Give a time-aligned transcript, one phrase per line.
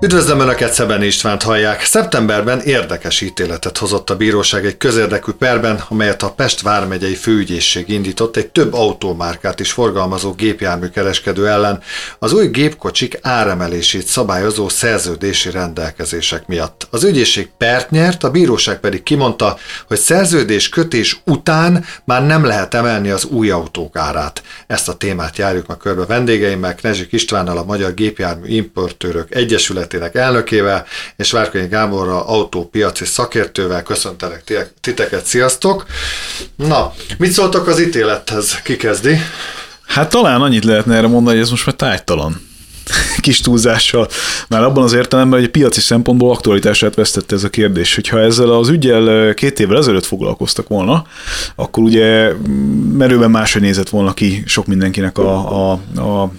[0.00, 1.82] Üdvözlöm Önöket, Szeben Istvánt hallják.
[1.82, 8.36] Szeptemberben érdekes ítéletet hozott a bíróság egy közérdekű perben, amelyet a Pest vármegyei főügyészség indított
[8.36, 11.82] egy több autómárkát is forgalmazó gépjárműkereskedő ellen
[12.18, 16.86] az új gépkocsik áremelését szabályozó szerződési rendelkezések miatt.
[16.90, 22.74] Az ügyészség pert nyert, a bíróság pedig kimondta, hogy szerződés kötés után már nem lehet
[22.74, 24.42] emelni az új autók árát.
[24.66, 30.14] Ezt a témát járjuk ma körbe vendégeimmel, Knezsik Istvánnal, a Magyar Gépjármű Importőrök Egyesület Szövetkezetének
[30.14, 35.86] elnökével, és Várkonyi Gáborra autópiaci szakértővel köszöntelek titeket, sziasztok!
[36.56, 38.60] Na, mit szóltok az ítélethez?
[38.62, 39.16] Ki kezdi?
[39.86, 42.46] Hát talán annyit lehetne erre mondani, hogy ez most már tájtalan
[43.26, 44.08] kis túlzással,
[44.48, 47.94] már abban az értelemben, hogy a piaci szempontból aktualitását vesztette ez a kérdés.
[47.94, 51.04] Hogyha ezzel az ügyel két évvel ezelőtt foglalkoztak volna,
[51.54, 52.32] akkor ugye
[52.92, 56.32] merőben máshogy nézett volna ki sok mindenkinek a, a, a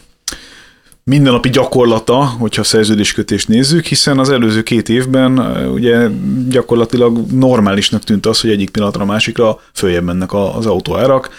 [1.09, 5.40] mindennapi gyakorlata, hogyha szerződéskötést nézzük, hiszen az előző két évben
[5.72, 6.08] ugye
[6.49, 11.30] gyakorlatilag normálisnak tűnt az, hogy egyik pillanatra a másikra följebb mennek az autóárak,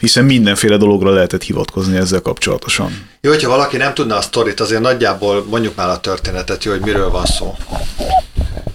[0.00, 3.08] hiszen mindenféle dologra lehetett hivatkozni ezzel kapcsolatosan.
[3.20, 6.80] Jó, hogyha valaki nem tudna a sztorit, azért nagyjából mondjuk már a történetet, jó, hogy
[6.80, 7.54] miről van szó.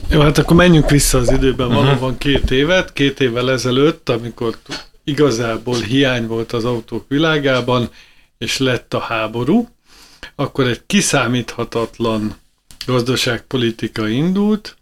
[0.10, 1.84] Jó, hát akkor menjünk vissza az időben, uh-huh.
[1.84, 4.56] valóban két évet, két évvel ezelőtt, amikor
[5.04, 7.90] igazából hiány volt az autók világában,
[8.38, 9.68] és lett a háború,
[10.36, 12.36] akkor egy kiszámíthatatlan
[12.86, 14.76] gazdaságpolitika indult,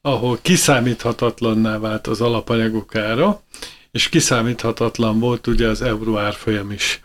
[0.00, 3.42] ahol kiszámíthatatlanná vált az alapanyagok ára,
[3.90, 7.00] és kiszámíthatatlan volt ugye az euró árfolyam is.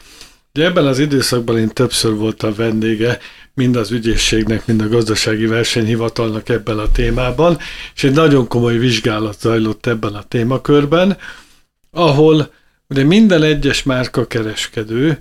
[0.51, 3.19] De ebben az időszakban én többször voltam vendége
[3.53, 7.57] mind az ügyészségnek, mind a gazdasági versenyhivatalnak ebben a témában,
[7.95, 11.17] és egy nagyon komoly vizsgálat zajlott ebben a témakörben,
[11.91, 12.51] ahol
[12.87, 15.19] ugye minden egyes márka kereskedő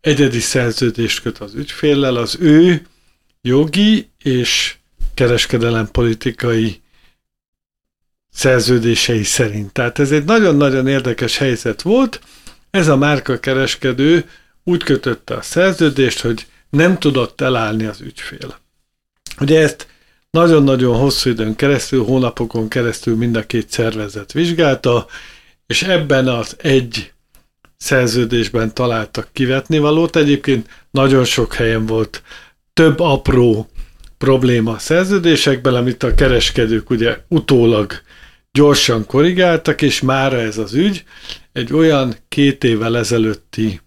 [0.00, 2.86] egyedi szerződést köt az ügyféllel, az ő
[3.40, 4.76] jogi és
[5.14, 6.80] kereskedelem politikai
[8.30, 9.72] szerződései szerint.
[9.72, 12.20] Tehát ez egy nagyon-nagyon érdekes helyzet volt.
[12.70, 14.28] Ez a márka kereskedő
[14.64, 18.58] úgy kötötte a szerződést, hogy nem tudott elállni az ügyfél.
[19.40, 19.86] Ugye ezt
[20.30, 25.06] nagyon-nagyon hosszú időn keresztül, hónapokon keresztül mind a két szervezet vizsgálta,
[25.66, 27.12] és ebben az egy
[27.78, 30.16] szerződésben találtak kivetni valót.
[30.16, 32.22] Egyébként nagyon sok helyen volt
[32.72, 33.68] több apró
[34.18, 37.92] probléma a szerződésekben, amit a kereskedők ugye utólag
[38.52, 41.04] gyorsan korrigáltak, és mára ez az ügy
[41.52, 43.80] egy olyan két évvel ezelőtti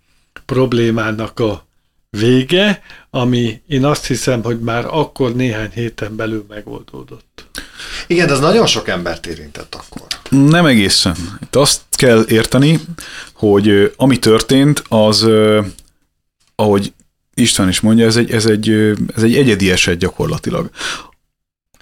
[0.46, 1.66] problémának a
[2.10, 7.46] vége, ami én azt hiszem, hogy már akkor néhány héten belül megoldódott.
[8.08, 10.08] Igen, de az nagyon sok embert érintett akkor.
[10.30, 11.16] Nem egészen.
[11.42, 12.80] Itt azt kell érteni,
[13.34, 15.28] hogy ami történt, az,
[16.56, 16.94] ahogy
[17.34, 18.70] István is mondja, ez egy, ez egy,
[19.16, 20.70] ez egy egyedi eset gyakorlatilag.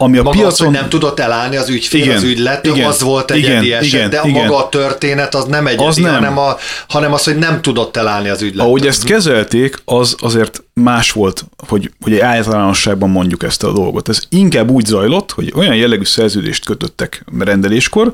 [0.02, 0.52] Ami a maga piacon...
[0.52, 3.64] az, hogy nem tudott elállni az ügyfél, igen, az ügylet, igen, az volt egy igen,
[3.64, 4.42] eset, igen, de a igen.
[4.42, 6.14] maga a történet az nem egyedi, az nem.
[6.14, 8.66] Hanem, a, hanem az, hogy nem tudott elállni az ügylet.
[8.66, 14.10] Ahogy ezt kezelték, az azért más volt, hogy, hogy általánosságban mondjuk ezt a dolgot.
[14.10, 18.14] Ez inkább úgy zajlott, hogy olyan jellegű szerződést kötöttek rendeléskor,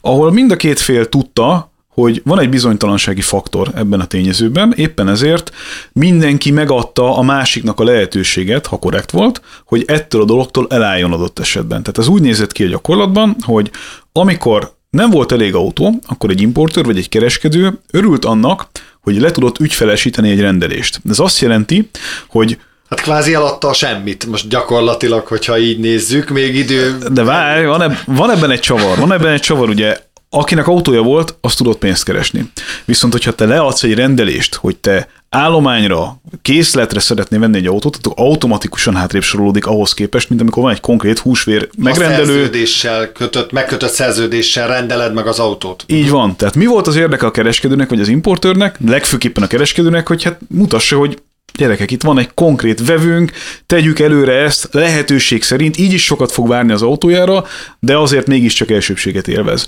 [0.00, 5.08] ahol mind a két fél tudta, hogy van egy bizonytalansági faktor ebben a tényezőben, éppen
[5.08, 5.50] ezért
[5.92, 11.38] mindenki megadta a másiknak a lehetőséget, ha korrekt volt, hogy ettől a dologtól elálljon adott
[11.38, 11.82] esetben.
[11.82, 13.70] Tehát ez úgy nézett ki a gyakorlatban, hogy
[14.12, 18.66] amikor nem volt elég autó, akkor egy importőr vagy egy kereskedő örült annak,
[19.00, 21.00] hogy le tudott ügyfelesíteni egy rendelést.
[21.08, 21.90] Ez azt jelenti,
[22.28, 26.98] hogy Hát kvázi eladta a semmit, most gyakorlatilag, hogyha így nézzük, még idő...
[27.12, 29.96] De várj, van, eb- van ebben egy csavar, van ebben egy csavar, ugye
[30.34, 32.50] akinek autója volt, az tudott pénzt keresni.
[32.84, 38.12] Viszont, hogyha te leadsz egy rendelést, hogy te állományra, készletre szeretné venni egy autót, akkor
[38.16, 42.22] automatikusan hátrébb sorolódik ahhoz képest, mint amikor van egy konkrét húsvér megrendelő.
[42.22, 45.84] A szerződéssel kötött, megkötött szerződéssel rendeled meg az autót.
[45.86, 46.36] Így van.
[46.36, 50.38] Tehát mi volt az érdeke a kereskedőnek, vagy az importőrnek, legfőképpen a kereskedőnek, hogy hát
[50.48, 51.18] mutassa, hogy
[51.54, 53.32] gyerekek, itt van egy konkrét vevőnk,
[53.66, 57.44] tegyük előre ezt lehetőség szerint, így is sokat fog várni az autójára,
[57.78, 59.66] de azért mégiscsak elsőbséget élvez.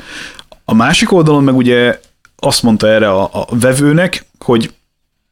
[0.64, 2.00] A másik oldalon meg ugye
[2.36, 4.72] azt mondta erre a, a vevőnek, hogy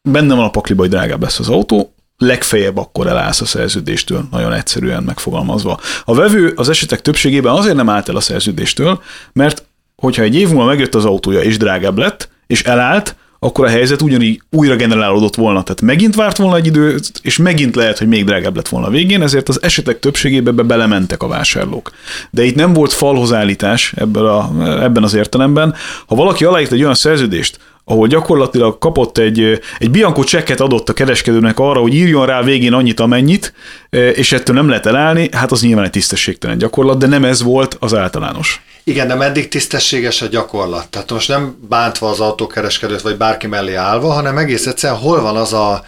[0.03, 4.53] benne van a pakliba, hogy drágább lesz az autó, legfeljebb akkor elállsz a szerződéstől, nagyon
[4.53, 5.81] egyszerűen megfogalmazva.
[6.05, 9.03] A vevő az esetek többségében azért nem állt el a szerződéstől,
[9.33, 9.65] mert
[9.97, 14.03] hogyha egy év múlva megjött az autója és drágább lett, és elállt, akkor a helyzet
[14.03, 15.63] ugyanígy újra generálódott volna.
[15.63, 18.91] Tehát megint várt volna egy időt, és megint lehet, hogy még drágább lett volna a
[18.91, 21.91] végén, ezért az esetek többségében be belementek a vásárlók.
[22.31, 24.51] De itt nem volt falhoz állítás ebben, a,
[24.83, 25.75] ebben az értelemben.
[26.07, 30.93] Ha valaki aláírt egy olyan szerződést, ahol gyakorlatilag kapott egy, egy Bianco csekket adott a
[30.93, 33.55] kereskedőnek arra, hogy írjon rá végén annyit, amennyit,
[33.91, 37.77] és ettől nem lehet elállni, hát az nyilván egy tisztességtelen gyakorlat, de nem ez volt
[37.81, 38.63] az általános.
[38.85, 40.89] Igen, de meddig tisztességes a gyakorlat?
[40.89, 45.37] Tehát most nem bántva az autókereskedőt, vagy bárki mellé állva, hanem egész egyszerűen hol van
[45.37, 45.85] az a,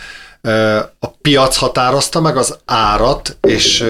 [0.99, 3.85] a piac határozta meg az árat, és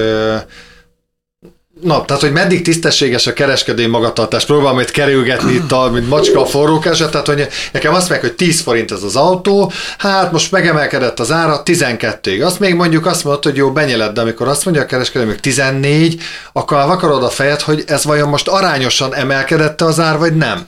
[1.80, 6.40] Na, tehát, hogy meddig tisztességes a kereskedői magatartás, próbálom itt kerülgetni itt, a, mint macska
[6.40, 10.50] a forrókásra, tehát, hogy nekem azt meg, hogy 10 forint ez az autó, hát most
[10.50, 12.44] megemelkedett az ára 12-ig.
[12.44, 15.40] Azt még mondjuk azt mondod, hogy jó, benyeled, de amikor azt mondja a kereskedő, hogy
[15.40, 16.22] 14,
[16.52, 20.66] akkor vakarod a fejed, hogy ez vajon most arányosan emelkedett az ár, vagy nem?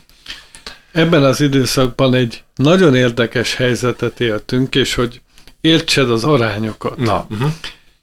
[0.92, 5.20] Ebben az időszakban egy nagyon érdekes helyzetet éltünk, és hogy
[5.60, 6.96] értsed az arányokat.
[6.96, 7.26] Na.
[7.30, 7.50] Uh-huh.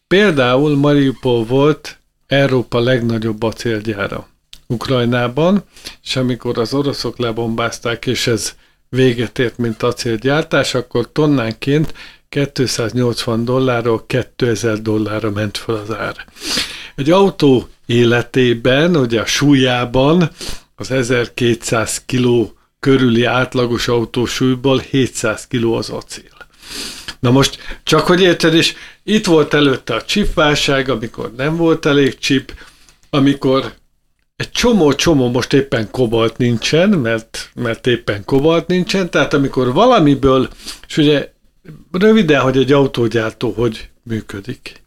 [0.07, 1.97] Például Mariupol volt
[2.33, 4.27] Európa legnagyobb acélgyára
[4.67, 5.63] Ukrajnában,
[6.03, 8.53] és amikor az oroszok lebombázták, és ez
[8.89, 11.93] véget ért, mint acélgyártás, akkor tonnánként
[12.29, 16.25] 280 dollárról 2000 dollárra ment fel az ár.
[16.95, 20.29] Egy autó életében, ugye a súlyában
[20.75, 26.31] az 1200 kg körüli átlagos autósúlyból 700 kg az acél.
[27.23, 28.73] Na most, csak hogy érted, és
[29.03, 32.53] itt volt előtte a csipválság, amikor nem volt elég csip,
[33.09, 33.73] amikor
[34.35, 40.49] egy csomó-csomó most éppen kobalt nincsen, mert, mert éppen kobalt nincsen, tehát amikor valamiből,
[40.87, 41.31] és ugye
[41.91, 44.81] röviden, hogy egy autógyártó hogy működik.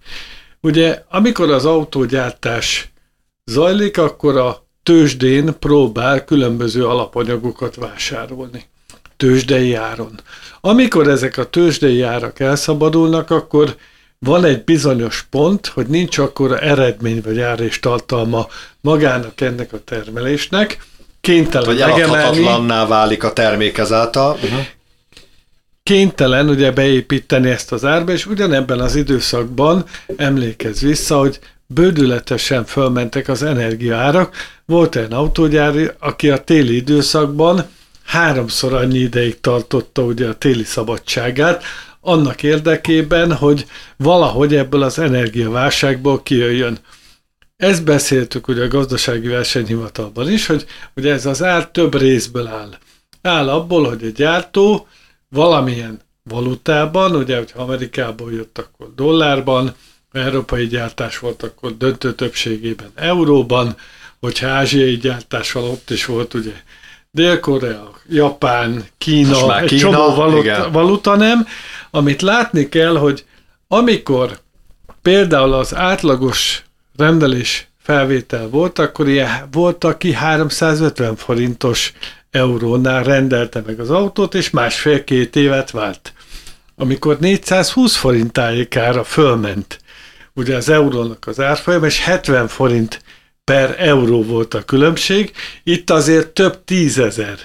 [0.60, 2.92] Ugye, amikor az autógyártás
[3.44, 8.64] zajlik, akkor a tőzsdén próbál különböző alapanyagokat vásárolni.
[9.16, 10.20] Tőzsdei áron.
[10.60, 13.76] Amikor ezek a tőzsdei árak elszabadulnak, akkor
[14.18, 18.46] van egy bizonyos pont, hogy nincs akkor eredmény vagy árés tartalma
[18.80, 20.78] magának ennek a termelésnek,
[21.20, 22.88] kénytelen vagy megemelni.
[22.88, 24.32] válik a termék ezáltal.
[24.32, 24.60] Uh-huh.
[25.82, 29.84] Kénytelen ugye beépíteni ezt az árba, és ugyanebben az időszakban
[30.16, 34.36] emlékez vissza, hogy bődületesen fölmentek az energiaárak.
[34.64, 37.66] Volt egy autógyár, aki a téli időszakban
[38.06, 41.64] háromszor annyi ideig tartotta ugye a téli szabadságát,
[42.00, 43.66] annak érdekében, hogy
[43.96, 46.78] valahogy ebből az energiaválságból kijöjjön.
[47.56, 50.66] Ezt beszéltük ugye a gazdasági versenyhivatalban is, hogy
[50.96, 52.78] ugye ez az ár több részből áll.
[53.22, 54.86] Áll abból, hogy a gyártó
[55.28, 59.74] valamilyen valutában, ugye, hogyha Amerikából jött, akkor dollárban,
[60.12, 63.76] európai gyártás volt, akkor döntő többségében euróban,
[64.20, 66.52] hogyha ázsiai gyártás van, ott is volt ugye
[67.16, 71.46] Dél-Korea, Japán, Kína, egy Kína, csomó valuta, valuta nem,
[71.90, 73.24] amit látni kell, hogy
[73.68, 74.38] amikor
[75.02, 76.64] például az átlagos
[76.96, 81.92] rendelés felvétel volt, akkor ilyen volt, aki 350 forintos
[82.30, 86.12] eurónál rendelte meg az autót, és másfél-két évet vált.
[86.76, 89.80] Amikor 420 forint tájékára fölment,
[90.34, 93.00] ugye az eurónak az árfolyam, és 70 forint
[93.50, 95.32] per euró volt a különbség,
[95.64, 97.38] itt azért több tízezer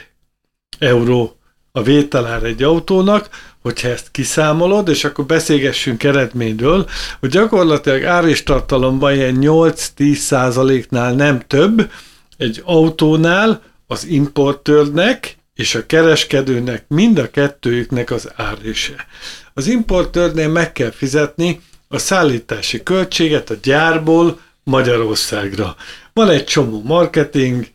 [0.79, 1.37] euró
[1.71, 3.29] a vételár egy autónak,
[3.61, 6.89] hogyha ezt kiszámolod, és akkor beszélgessünk eredményről,
[7.19, 11.91] hogy gyakorlatilag ár és tartalomban ilyen 8-10 százaléknál nem több
[12.37, 19.05] egy autónál az importőrnek és a kereskedőnek mind a kettőjüknek az árése.
[19.53, 25.75] Az importőrnél meg kell fizetni a szállítási költséget a gyárból Magyarországra.
[26.13, 27.67] Van egy csomó marketing,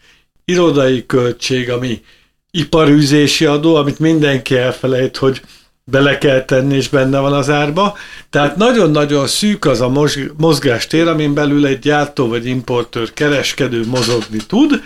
[0.44, 2.02] irodai költség, ami
[2.50, 5.40] iparűzési adó, amit mindenki elfelejt, hogy
[5.84, 7.96] bele kell tenni, és benne van az árba.
[8.30, 9.92] Tehát nagyon-nagyon szűk az a
[10.36, 14.82] mozgástér, amin belül egy gyártó vagy importőr kereskedő mozogni tud,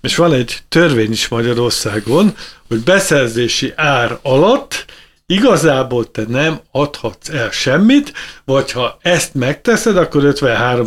[0.00, 2.34] és van egy törvény is Magyarországon,
[2.68, 4.84] hogy beszerzési ár alatt
[5.26, 8.12] igazából te nem adhatsz el semmit,
[8.44, 10.86] vagy ha ezt megteszed, akkor 53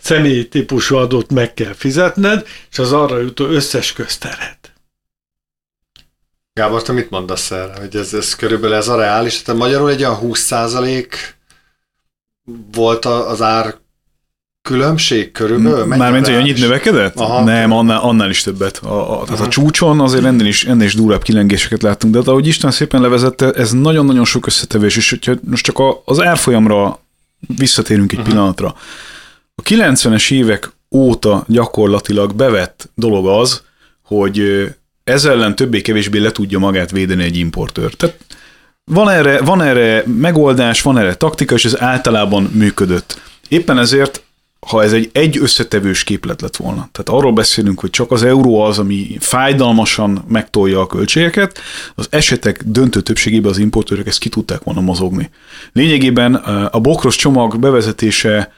[0.00, 4.72] személyi típusú adót meg kell fizetned, és az arra jutó összes közteret.
[6.52, 7.80] Gábor, te mit mondasz erre?
[7.80, 9.42] Hogy ez, ez körülbelül ez a reális?
[9.42, 10.52] Tehát magyarul egy olyan 20
[12.72, 13.74] volt az ár
[14.62, 15.84] különbség körülbelül?
[15.84, 17.16] Mármint, hogy annyit növekedett?
[17.16, 17.44] Aha.
[17.44, 18.76] Nem, annál, annál is többet.
[18.76, 22.28] A, a, tehát a csúcson azért ennél is, ennél is durvább kilengéseket láttunk, de hát
[22.28, 27.00] ahogy Isten szépen levezette, ez nagyon-nagyon sok összetevés, és hogyha most csak a, az árfolyamra
[27.56, 28.32] visszatérünk egy uh-huh.
[28.32, 28.74] pillanatra.
[29.54, 33.62] A 90-es évek óta gyakorlatilag bevett dolog az,
[34.02, 34.66] hogy
[35.04, 37.94] ez ellen többé-kevésbé le tudja magát védeni egy importőr.
[37.94, 38.16] Tehát
[38.84, 43.20] van erre, van erre megoldás, van erre taktika, és ez általában működött.
[43.48, 44.22] Éppen ezért
[44.66, 48.60] ha ez egy egy összetevős képlet lett volna, tehát arról beszélünk, hogy csak az euró
[48.60, 51.58] az, ami fájdalmasan megtolja a költségeket,
[51.94, 55.30] az esetek döntő többségében az importőrök ezt ki tudták volna mozogni.
[55.72, 56.34] Lényegében
[56.70, 58.52] a bokros csomag bevezetése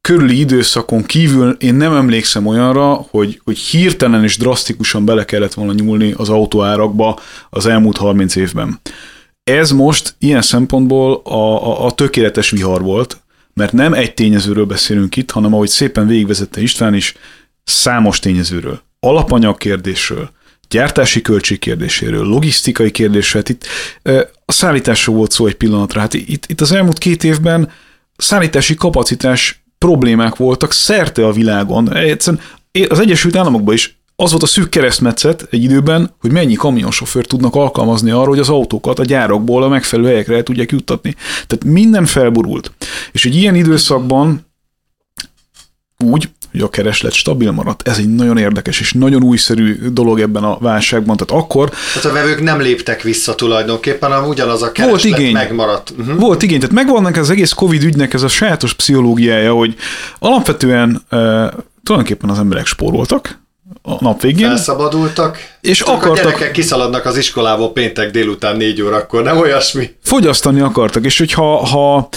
[0.00, 5.72] körüli időszakon kívül én nem emlékszem olyanra, hogy, hogy hirtelen és drasztikusan bele kellett volna
[5.72, 7.18] nyúlni az autóárakba
[7.50, 8.80] az elmúlt 30 évben.
[9.44, 13.20] Ez most ilyen szempontból a, a, a tökéletes vihar volt,
[13.60, 17.14] mert nem egy tényezőről beszélünk itt, hanem ahogy szépen végigvezette István is,
[17.64, 18.82] számos tényezőről.
[19.00, 20.30] Alapanyag kérdésről,
[20.68, 23.42] gyártási költség kérdéséről, logisztikai kérdésről.
[23.42, 23.66] Hát itt
[24.44, 26.00] a szállításról volt szó egy pillanatra.
[26.00, 27.70] Hát itt, itt az elmúlt két évben
[28.16, 31.94] szállítási kapacitás problémák voltak szerte a világon.
[31.94, 32.42] Egyszerűen
[32.88, 37.54] az Egyesült Államokban is az volt a szűk keresztmetszet egy időben, hogy mennyi kamionsofőr tudnak
[37.54, 41.14] alkalmazni arra, hogy az autókat a gyárakból a megfelelő helyekre el tudják juttatni.
[41.46, 42.72] Tehát minden felburult.
[43.12, 44.46] És egy ilyen időszakban
[46.04, 47.88] úgy, hogy a kereslet stabil maradt.
[47.88, 51.16] Ez egy nagyon érdekes és nagyon újszerű dolog ebben a válságban.
[51.16, 51.70] Tehát akkor...
[51.70, 55.32] Tehát a vevők nem léptek vissza tulajdonképpen, hanem ugyanaz a kereslet volt igény.
[55.32, 55.92] megmaradt.
[55.98, 56.18] Uh-huh.
[56.18, 59.74] Volt igény, tehát megvannak az egész Covid ügynek ez a sajátos pszichológiája, hogy
[60.18, 60.98] alapvetően uh,
[61.82, 63.38] tulajdonképpen az emberek spóroltak,
[63.82, 64.46] a nap végén.
[64.46, 66.10] Felszabadultak, és akartak...
[66.10, 69.94] A gyerekek kiszaladnak az iskolából péntek délután négy órakor, nem olyasmi?
[70.02, 72.08] Fogyasztani akartak, és hogyha ha,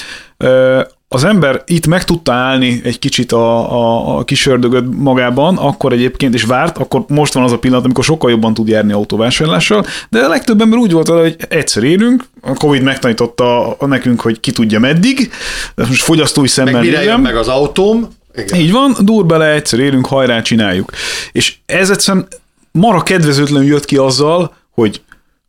[1.13, 5.93] az ember itt meg tudta állni egy kicsit a, a, a kis ördögöt magában, akkor
[5.93, 9.85] egyébként is várt, akkor most van az a pillanat, amikor sokkal jobban tud járni autóvásárlással,
[10.09, 14.51] de a legtöbb ember úgy volt hogy egyszer érünk, a Covid megtanította nekünk, hogy ki
[14.51, 15.31] tudja meddig,
[15.75, 18.59] most fogyasztói szemmel meg mire meg az autóm, igen.
[18.59, 20.91] Így van, dur bele, egyszer élünk, hajrá, csináljuk.
[21.31, 22.27] És ez egyszerűen
[22.71, 25.01] mara kedvezőtlenül jött ki azzal, hogy,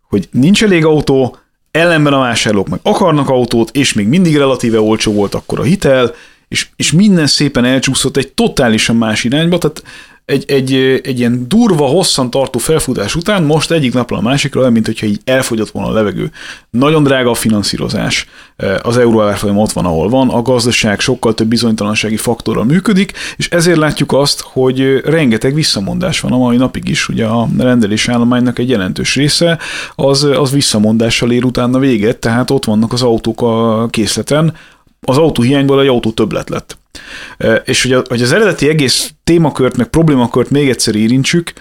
[0.09, 1.37] hogy nincs elég autó,
[1.71, 6.15] ellenben a vásárlók meg akarnak autót, és még mindig relatíve olcsó volt akkor a hitel,
[6.49, 9.83] és, és minden szépen elcsúszott egy totálisan más irányba, tehát
[10.25, 14.73] egy, egy, egy ilyen durva, hosszan tartó felfutás után most egyik napra a másikra olyan,
[14.73, 16.31] mint hogyha így elfogyott volna a levegő.
[16.71, 18.27] Nagyon drága a finanszírozás,
[18.83, 23.49] az euró árfolyam ott van, ahol van, a gazdaság sokkal több bizonytalansági faktorral működik, és
[23.49, 27.09] ezért látjuk azt, hogy rengeteg visszamondás van a mai napig is.
[27.09, 29.59] Ugye a rendelés állománynak egy jelentős része
[29.95, 34.55] az, az visszamondással ér utána véget, tehát ott vannak az autók a készleten,
[35.01, 36.79] az autóhiányból egy autó többlet lett.
[37.65, 41.53] És hogy, a, hogy az eredeti egész témakört, meg problémakört még egyszer érintsük,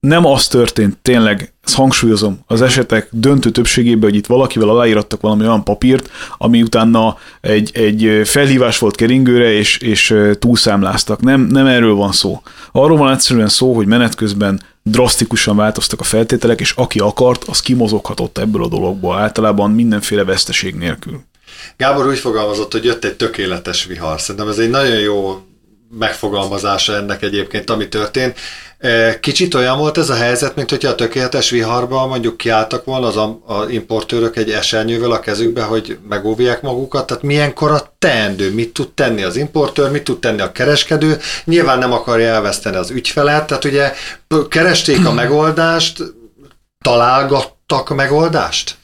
[0.00, 5.42] nem az történt, tényleg, ezt hangsúlyozom, az esetek döntő többségében, hogy itt valakivel aláírattak valami
[5.42, 11.20] olyan papírt, ami utána egy, egy felhívás volt keringőre, és, és túlszámláztak.
[11.20, 12.42] Nem, nem erről van szó.
[12.72, 17.60] Arról van egyszerűen szó, hogy menet közben drasztikusan változtak a feltételek, és aki akart, az
[17.60, 21.20] kimozoghatott ebből a dologból, általában mindenféle veszteség nélkül.
[21.76, 24.20] Gábor úgy fogalmazott, hogy jött egy tökéletes vihar.
[24.20, 25.40] Szerintem ez egy nagyon jó
[25.90, 28.38] megfogalmazása ennek egyébként, ami történt.
[28.78, 33.06] E, kicsit olyan volt ez a helyzet, mint hogyha a tökéletes viharban mondjuk kiálltak volna
[33.06, 38.72] az, az importőrök egy esernyővel a kezükbe, hogy megóvják magukat, tehát milyenkor a teendő, mit
[38.72, 43.46] tud tenni az importőr, mit tud tenni a kereskedő, nyilván nem akarja elveszteni az ügyfelet,
[43.46, 43.92] tehát ugye
[44.48, 46.02] keresték a megoldást,
[46.80, 48.76] találgattak megoldást?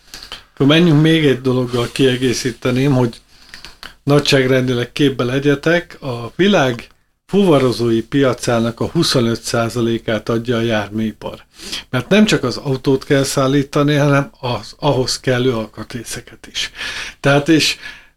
[0.54, 3.20] Akkor menjünk még egy dologgal kiegészíteném, hogy
[4.02, 5.96] nagyságrendileg képbe legyetek.
[6.00, 6.86] A világ
[7.26, 11.44] fuvarozói piacának a 25%-át adja a járműipar.
[11.90, 16.70] Mert nem csak az autót kell szállítani, hanem az ahhoz kellő alkatrészeket is.
[17.20, 17.76] Tehát és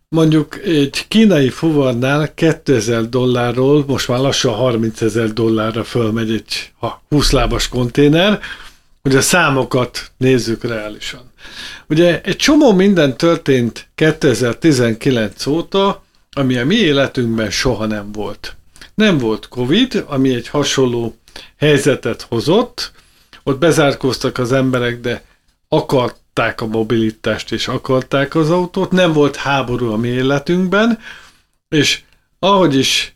[0.09, 6.71] mondjuk egy kínai fuvarnál 2000 dollárról most már lassan 30 ezer dollárra fölmegy egy
[7.09, 8.39] 20 lábas konténer,
[9.01, 11.33] hogy a számokat nézzük reálisan.
[11.87, 18.55] Ugye egy csomó minden történt 2019 óta, ami a mi életünkben soha nem volt.
[18.93, 21.17] Nem volt Covid, ami egy hasonló
[21.57, 22.91] helyzetet hozott,
[23.43, 25.23] ott bezárkóztak az emberek, de
[25.67, 30.99] akarták a mobilitást és akarták az autót, nem volt háború a mi életünkben,
[31.69, 32.01] és
[32.39, 33.15] ahogy is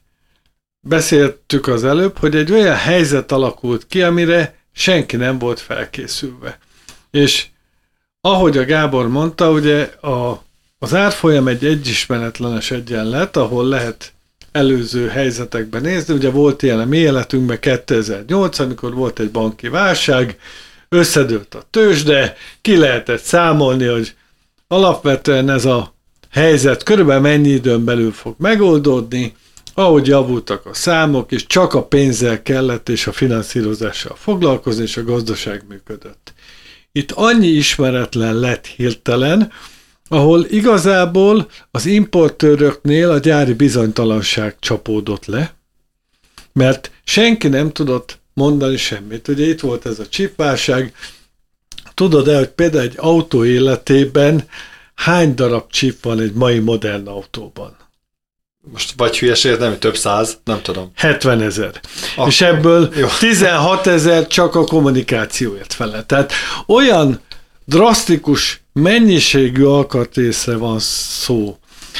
[0.79, 6.59] beszéltük az előbb, hogy egy olyan helyzet alakult ki, amire senki nem volt felkészülve.
[7.11, 7.45] És
[8.21, 10.43] ahogy a Gábor mondta, ugye a,
[10.79, 14.13] az árfolyam egy egyismeretlenes egyenlet, ahol lehet
[14.51, 16.13] előző helyzetekben nézni.
[16.13, 20.39] Ugye volt ilyen a mi életünkben 2008, amikor volt egy banki válság,
[20.89, 24.15] összedőlt a tőzsde, ki lehetett számolni, hogy
[24.67, 25.93] alapvetően ez a
[26.29, 29.35] helyzet körülbelül mennyi időn belül fog megoldódni,
[29.73, 35.03] ahogy javultak a számok, és csak a pénzzel kellett és a finanszírozással foglalkozni, és a
[35.03, 36.33] gazdaság működött.
[36.91, 39.51] Itt annyi ismeretlen lett hirtelen,
[40.07, 45.53] ahol igazából az importőröknél a gyári bizonytalanság csapódott le,
[46.53, 49.27] mert senki nem tudott mondani semmit.
[49.27, 50.93] Ugye itt volt ez a csipválság,
[51.93, 54.47] tudod-e, hogy például egy autó életében
[54.95, 57.77] hány darab csip van egy mai modern autóban?
[58.71, 60.91] Most vagy hülyeség, nem több száz, nem tudom.
[60.95, 61.79] 70 ezer.
[62.27, 63.07] És ebből jó.
[63.19, 66.03] 16 ezer csak a kommunikációért fele.
[66.03, 66.31] Tehát
[66.67, 67.19] olyan
[67.65, 71.59] drasztikus mennyiségű alkatrészre van szó,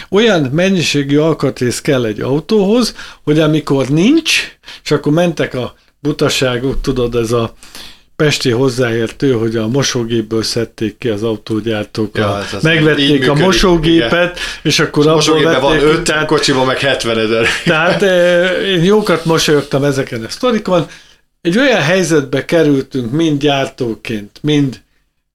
[0.10, 7.16] olyan mennyiségű alkatrész kell egy autóhoz, hogy amikor nincs, és akkor mentek a butaságok, tudod,
[7.16, 7.54] ez a
[8.20, 14.32] Pesti hozzáértő, hogy a mosógépből szedték ki az autógyártók, ja, a, megvették a működik, mosógépet,
[14.32, 14.44] igen.
[14.62, 15.62] és akkor a abból vették.
[15.62, 17.48] van 5, tehát, kocsiban meg 70 ezer.
[17.64, 18.02] Tehát
[18.76, 20.88] én jókat mosolyogtam ezeken a sztorikon.
[21.42, 24.82] Egy olyan helyzetbe kerültünk mind gyártóként, mind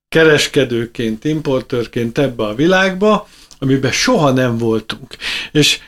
[0.08, 5.16] kereskedőként, importőrként ebbe a világba, amiben soha nem voltunk.
[5.52, 5.78] És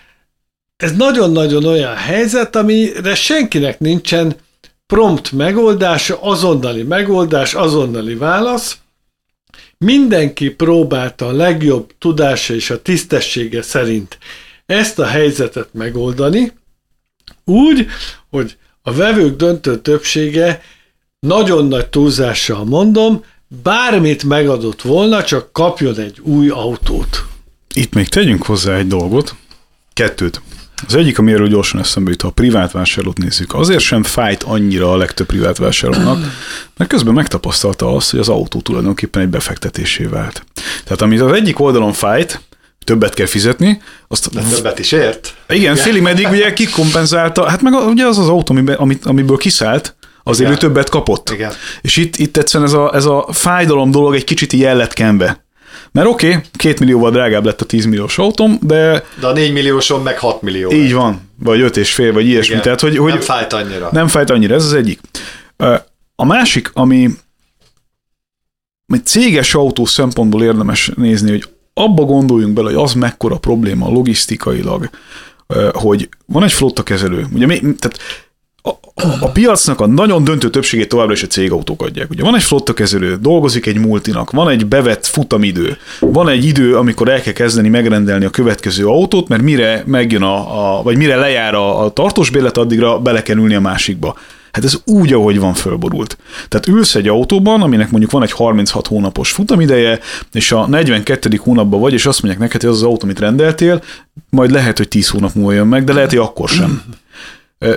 [0.76, 4.36] ez nagyon-nagyon olyan helyzet, amire senkinek nincsen
[4.86, 8.78] prompt megoldása, azonnali megoldás, azonnali válasz.
[9.78, 14.18] Mindenki próbálta a legjobb tudása és a tisztessége szerint
[14.66, 16.52] ezt a helyzetet megoldani,
[17.44, 17.86] úgy,
[18.30, 20.62] hogy a vevők döntő többsége
[21.18, 23.24] nagyon nagy túlzással mondom,
[23.62, 27.24] bármit megadott volna, csak kapjon egy új autót.
[27.74, 29.34] Itt még tegyünk hozzá egy dolgot,
[29.92, 30.40] kettőt.
[30.86, 34.92] Az egyik, amiről gyorsan eszembe jut, ha a privát vásárlót nézzük, azért sem fájt annyira
[34.92, 36.18] a legtöbb privát vásárlónak,
[36.76, 40.44] mert közben megtapasztalta azt, hogy az autó tulajdonképpen egy befektetésé vált.
[40.84, 42.40] Tehát amit az egyik oldalon fájt,
[42.84, 43.82] többet kell fizetni.
[44.08, 45.34] Azt, De többet is ért.
[45.48, 50.50] Igen, félig meddig ugye kikompenzálta, hát meg ugye az az autó, amit, amiből kiszállt, azért
[50.50, 50.52] Igen.
[50.52, 51.30] ő többet kapott.
[51.30, 51.52] Igen.
[51.80, 54.92] És itt, itt egyszerűen ez a, ez a fájdalom dolog egy kicsit így el lett
[54.92, 55.45] kenve.
[55.96, 59.04] Mert oké, okay, két millióval drágább lett a 10 milliós autóm, de...
[59.20, 60.70] De a 4 millióson meg 6 millió.
[60.70, 60.92] Így lett.
[60.92, 62.60] van, vagy 5 és fél, vagy ilyesmi.
[62.60, 63.88] Tehát, hogy, hogy nem fájt annyira.
[63.92, 65.00] Nem fájt annyira, ez az egyik.
[66.16, 67.10] A másik, ami
[68.86, 74.90] egy céges autó szempontból érdemes nézni, hogy abba gondoljunk bele, hogy az mekkora probléma logisztikailag,
[75.72, 77.98] hogy van egy flotta kezelő, ugye tehát
[79.20, 82.10] a, piacnak a nagyon döntő többségét továbbra is a cégautók adják.
[82.10, 86.76] Ugye van egy flotta kezelő, dolgozik egy multinak, van egy bevett futamidő, van egy idő,
[86.76, 91.16] amikor el kell kezdeni megrendelni a következő autót, mert mire megjön a, a vagy mire
[91.16, 94.16] lejár a, a tartós bérlet, addigra bele kell ülni a másikba.
[94.52, 96.18] Hát ez úgy, ahogy van fölborult.
[96.48, 99.98] Tehát ülsz egy autóban, aminek mondjuk van egy 36 hónapos futamideje,
[100.32, 101.40] és a 42.
[101.42, 103.82] hónapban vagy, és azt mondják neked, hogy az az autó, amit rendeltél,
[104.30, 106.82] majd lehet, hogy 10 hónap múlva jön meg, de lehet, hogy akkor sem.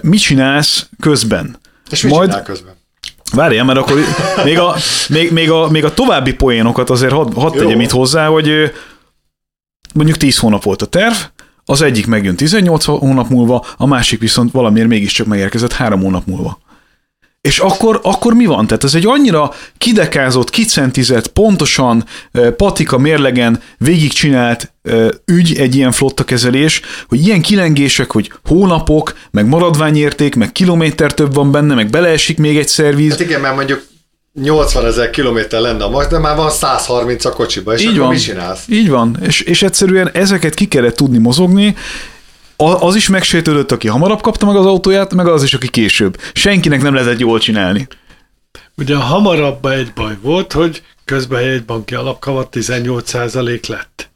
[0.02, 1.60] Mit csinálsz közben?
[1.89, 2.30] És mit Majd...
[2.30, 2.78] csinál közben?
[3.32, 4.00] Várjál, mert akkor
[4.44, 4.76] még a,
[5.10, 8.74] még, még, a, még a további poénokat azért hadd had tegyem itt hozzá, hogy
[9.94, 11.15] mondjuk 10 hónap volt a terv,
[11.65, 16.60] az egyik megjön 18 hónap múlva, a másik viszont valamiért mégiscsak megérkezett 3 hónap múlva.
[17.41, 18.67] És akkor, akkor mi van?
[18.67, 22.06] Tehát ez egy annyira kidekázott, kicentizett, pontosan
[22.58, 24.73] patika mérlegen végigcsinált
[25.25, 31.34] ügy, egy ilyen flotta kezelés, hogy ilyen kilengések, hogy hónapok, meg maradványérték, meg kilométer több
[31.34, 33.10] van benne, meg beleesik még egy szervíz.
[33.10, 33.88] Hát igen, mert mondjuk
[34.41, 38.10] 80 ezer kilométer lenne a de már van 130 a kocsiba, és így akkor van,
[38.10, 38.63] mit csinálsz?
[38.67, 41.75] Így van, és, és egyszerűen ezeket ki kellett tudni mozogni,
[42.62, 46.19] az is megsértődött, aki hamarabb kapta meg az autóját, meg az is, aki később.
[46.34, 47.88] Senkinek nem lehetett jól csinálni.
[48.78, 54.10] Ugye hamarabb egy baj volt, hogy közben egy banki alapkavat 18% lett.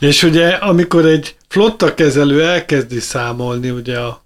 [0.00, 4.24] És ugye amikor egy flotta kezelő elkezdi számolni ugye a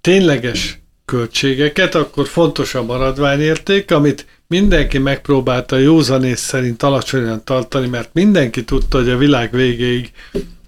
[0.00, 8.64] tényleges költségeket, akkor fontos a maradványérték, amit mindenki megpróbálta józanész szerint alacsonyan tartani, mert mindenki
[8.64, 10.12] tudta, hogy a világ végéig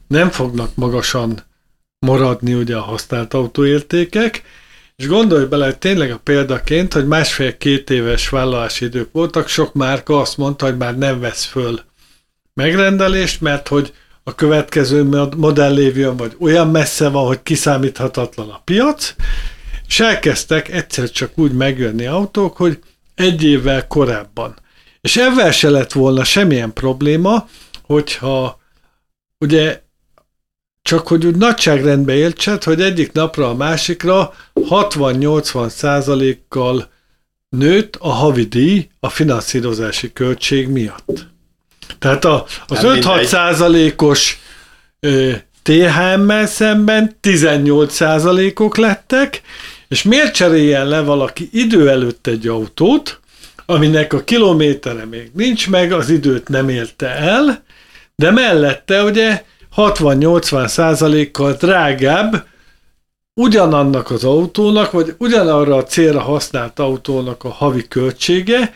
[0.07, 1.49] nem fognak magasan
[2.07, 4.43] maradni ugye a használt autóértékek,
[4.97, 10.21] és gondolj bele, hogy tényleg a példaként, hogy másfél-két éves vállalási idők voltak, sok márka
[10.21, 11.81] azt mondta, hogy már nem vesz föl
[12.55, 15.03] megrendelést, mert hogy a következő
[15.37, 19.15] modell lévjön, vagy olyan messze van, hogy kiszámíthatatlan a piac,
[19.87, 22.79] és elkezdtek egyszer csak úgy megjönni autók, hogy
[23.15, 24.55] egy évvel korábban.
[25.01, 27.49] És ebben se lett volna semmilyen probléma,
[27.83, 28.61] hogyha
[29.39, 29.83] ugye
[30.83, 36.89] csak hogy úgy nagyságrendbe értsed, hogy egyik napra a másikra 60-80 százalékkal
[37.49, 41.27] nőtt a havi díj a finanszírozási költség miatt.
[41.99, 44.41] Tehát a, az 5-6 százalékos
[45.63, 49.43] THM-mel szemben 18 százalékok lettek,
[49.89, 53.21] és miért cseréljen le valaki idő előtt egy autót,
[53.67, 57.63] aminek a kilométere még nincs meg, az időt nem érte el,
[58.17, 59.45] de mellette ugye
[59.77, 62.47] 60-80 százalékkal drágább
[63.35, 68.75] ugyanannak az autónak, vagy ugyanarra a célra használt autónak a havi költsége,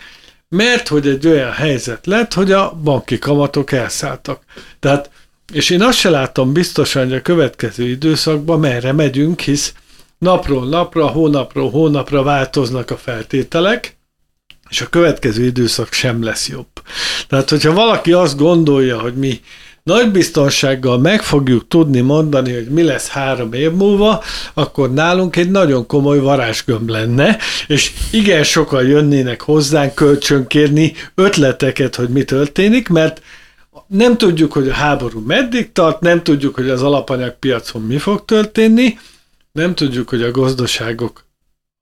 [0.48, 4.42] mert hogy egy olyan helyzet lett, hogy a banki kamatok elszálltak.
[4.80, 5.10] Tehát,
[5.52, 9.74] és én azt se látom biztosan, hogy a következő időszakban merre megyünk, hisz
[10.18, 13.96] napról napra, hónapról hónapra változnak a feltételek,
[14.68, 16.68] és a következő időszak sem lesz jobb.
[17.28, 19.40] Tehát, hogyha valaki azt gondolja, hogy mi
[19.84, 24.22] nagy biztonsággal meg fogjuk tudni mondani, hogy mi lesz három év múlva,
[24.54, 32.08] akkor nálunk egy nagyon komoly varázsgömb lenne, és igen sokan jönnének hozzánk kölcsönkérni ötleteket, hogy
[32.08, 33.22] mi történik, mert
[33.86, 38.98] nem tudjuk, hogy a háború meddig tart, nem tudjuk, hogy az alapanyagpiacon mi fog történni,
[39.52, 41.24] nem tudjuk, hogy a gazdaságok,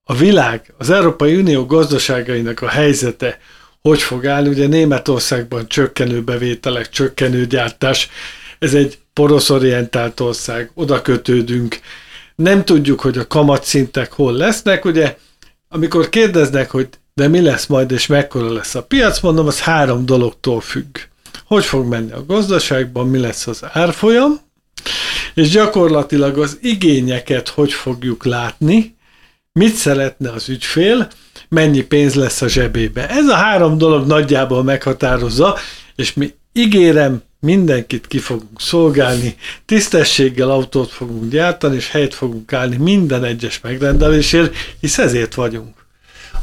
[0.04, 3.38] a világ, az Európai Unió gazdaságainak a helyzete
[3.82, 4.48] hogy fog állni.
[4.48, 8.08] Ugye Németországban csökkenő bevételek, csökkenő gyártás,
[8.58, 11.80] ez egy poroszorientált ország, oda kötődünk.
[12.34, 15.16] Nem tudjuk, hogy a kamatszintek hol lesznek, ugye
[15.68, 20.06] amikor kérdeznek, hogy de mi lesz majd, és mekkora lesz a piac, mondom, az három
[20.06, 20.98] dologtól függ.
[21.46, 24.40] Hogy fog menni a gazdaságban, mi lesz az árfolyam,
[25.34, 28.96] és gyakorlatilag az igényeket hogy fogjuk látni,
[29.52, 31.08] mit szeretne az ügyfél,
[31.52, 33.08] mennyi pénz lesz a zsebébe.
[33.08, 35.58] Ez a három dolog nagyjából meghatározza,
[35.96, 42.76] és mi ígérem, mindenkit ki fogunk szolgálni, tisztességgel autót fogunk gyártani, és helyet fogunk állni
[42.76, 45.74] minden egyes megrendelésért, hisz ezért vagyunk.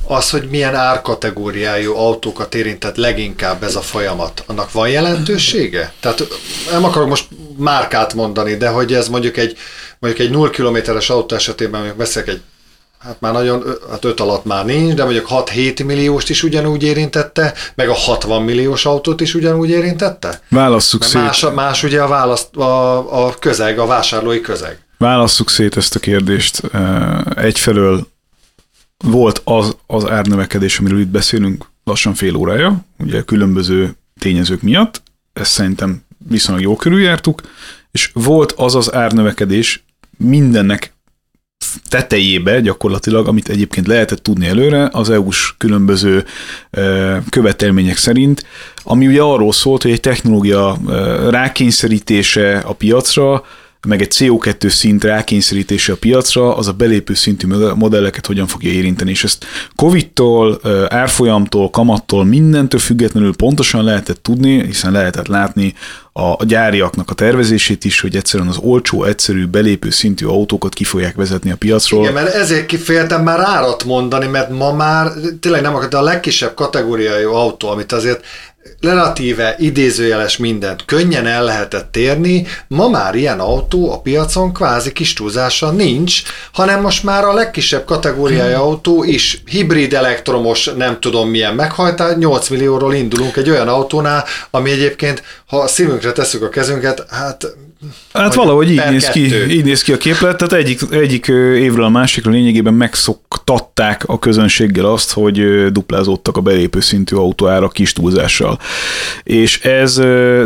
[0.03, 5.93] Az, hogy milyen árkategóriájú autókat érintett leginkább ez a folyamat, annak van jelentősége?
[5.99, 6.27] Tehát
[6.71, 9.57] nem akarok most márkát mondani, de hogy ez mondjuk egy,
[9.99, 12.41] mondjuk egy 0 kilométeres autó esetében mondjuk beszélek egy
[12.99, 17.53] hát már nagyon, hát 5 alatt már nincs, de mondjuk 6-7 millióst is ugyanúgy érintette,
[17.75, 20.41] meg a 60 milliós autót is ugyanúgy érintette?
[20.49, 21.21] Válasszuk szét.
[21.21, 24.79] Más, más ugye a, választ, a, a közeg, a vásárlói közeg.
[24.97, 26.61] Válasszuk szét ezt a kérdést.
[27.35, 28.07] Egyfelől
[28.97, 35.01] volt az, az árnövekedés, amiről itt beszélünk lassan fél órája, ugye különböző tényezők miatt,
[35.33, 37.41] ezt szerintem viszonylag jól körüljártuk,
[37.91, 39.83] és volt az az árnövekedés
[40.17, 40.93] mindennek
[41.89, 46.25] tetejébe gyakorlatilag, amit egyébként lehetett tudni előre, az EU-s különböző
[47.29, 48.45] követelmények szerint,
[48.83, 50.77] ami ugye arról szólt, hogy egy technológia
[51.29, 53.43] rákényszerítése a piacra,
[53.87, 59.09] meg egy CO2 szint rákényszerítése a piacra, az a belépő szintű modelleket hogyan fogja érinteni,
[59.09, 65.73] és ezt Covid-tól, árfolyamtól, kamattól, mindentől függetlenül pontosan lehetett tudni, hiszen lehetett látni
[66.13, 71.15] a gyáriaknak a tervezését is, hogy egyszerűen az olcsó, egyszerű, belépő szintű autókat ki fogják
[71.15, 72.01] vezetni a piacról.
[72.01, 76.01] Igen, mert ezért kiféltem már árat mondani, mert ma már tényleg nem akar, de a
[76.01, 78.25] legkisebb kategóriájú autó, amit azért
[78.81, 85.13] relatíve idézőjeles mindent könnyen el lehetett térni, ma már ilyen autó a piacon kvázi kis
[85.13, 88.67] túlzása nincs, hanem most már a legkisebb kategóriája hmm.
[88.67, 94.71] autó is hibrid elektromos, nem tudom milyen meghajtás, 8 millióról indulunk egy olyan autónál, ami
[94.71, 97.55] egyébként, ha a szívünkre tesszük a kezünket, hát
[98.13, 101.89] Hát valahogy így néz, ki, így néz ki a képlet, tehát egyik, egyik évről a
[101.89, 108.59] másikra lényegében megszoktatták a közönséggel azt, hogy duplázódtak a belépő szintű autóára kis túlzással.
[109.23, 109.95] És ez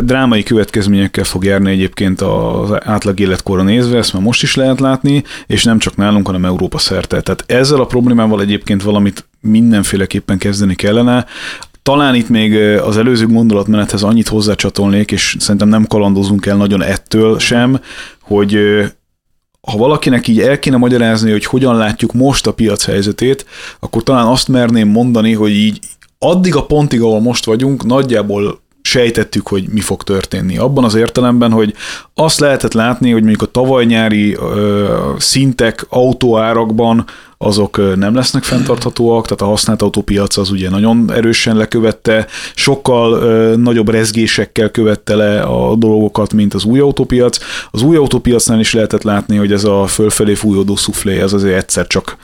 [0.04, 5.24] drámai következményekkel fog járni egyébként az átlag életkorra nézve, ezt már most is lehet látni,
[5.46, 7.20] és nem csak nálunk, hanem Európa szerte.
[7.20, 11.26] Tehát ezzel a problémával egyébként valamit mindenféleképpen kezdeni kellene.
[11.90, 17.38] Talán itt még az előző gondolatmenethez annyit hozzácsatolnék, és szerintem nem kalandozunk el nagyon ettől
[17.38, 17.80] sem,
[18.20, 18.58] hogy
[19.60, 23.46] ha valakinek így el kéne magyarázni, hogy hogyan látjuk most a piac helyzetét,
[23.80, 25.78] akkor talán azt merném mondani, hogy így
[26.18, 30.58] addig a pontig, ahol most vagyunk, nagyjából sejtettük, hogy mi fog történni.
[30.58, 31.74] Abban az értelemben, hogy
[32.14, 37.04] azt lehetett látni, hogy mondjuk a tavaly nyári ö, szintek autóárakban
[37.44, 43.18] azok nem lesznek fenntarthatóak, tehát a használt autópiac az ugye nagyon erősen lekövette, sokkal
[43.56, 47.38] nagyobb rezgésekkel követte le a dolgokat, mint az új autópiac.
[47.70, 51.86] Az új autópiacnál is lehetett látni, hogy ez a fölfelé fújódó szuflé, ez azért egyszer
[51.86, 52.16] csak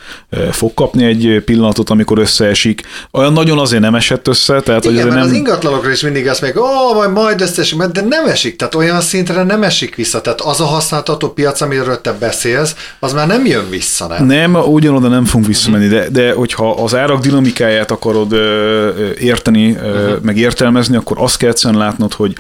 [0.51, 2.83] fog kapni egy pillanatot, amikor összeesik.
[3.11, 5.23] Olyan nagyon azért nem esett össze, tehát Igen, hogy nem...
[5.23, 9.01] az ingatlanokra is mindig azt mondják, ó, majd, majd összeesik, de nem esik, tehát olyan
[9.01, 13.47] szintre nem esik vissza, tehát az a használható piac, amiről te beszélsz, az már nem
[13.47, 14.27] jön vissza, nem?
[14.27, 20.05] Nem, ugyanoda nem fogunk visszamenni, de, de hogyha az árak dinamikáját akarod ö, érteni, ö,
[20.05, 20.23] uh-huh.
[20.23, 22.37] meg értelmezni, akkor azt kell egyszerűen látnod, hogy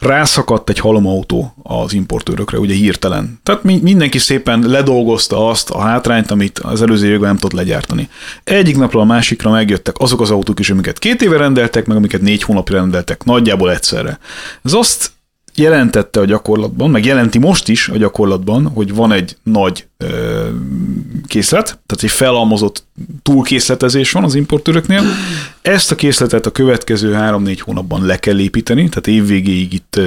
[0.00, 3.40] rászakadt egy halomautó az importőrökre, ugye hirtelen.
[3.42, 8.08] Tehát mindenki szépen ledolgozta azt a hátrányt, amit az előző években nem tudott legyártani.
[8.44, 12.20] Egyik napról a másikra megjöttek azok az autók is, amiket két éve rendeltek, meg amiket
[12.20, 14.18] négy hónapra rendeltek, nagyjából egyszerre.
[14.64, 15.10] Ez azt
[15.54, 20.06] jelentette a gyakorlatban, meg jelenti most is a gyakorlatban, hogy van egy nagy ö,
[21.26, 22.84] készlet, tehát egy felalmozott
[23.22, 25.02] túlkészletezés van az importőröknél.
[25.62, 30.00] Ezt a készletet a következő 3-4 hónapban le kell építeni, tehát évvégéig itt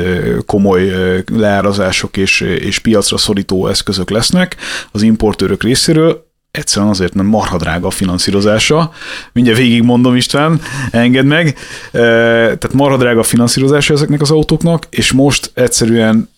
[0.45, 4.55] komoly ö, leárazások és, és piacra szorító eszközök lesznek
[4.91, 6.22] az importőrök részéről
[6.57, 8.91] egyszerűen azért nem marha drága a finanszírozása.
[9.31, 10.61] Mindjárt végigmondom István,
[10.91, 11.57] engedd meg.
[11.91, 16.29] Tehát marha drága a finanszírozása ezeknek az autóknak, és most egyszerűen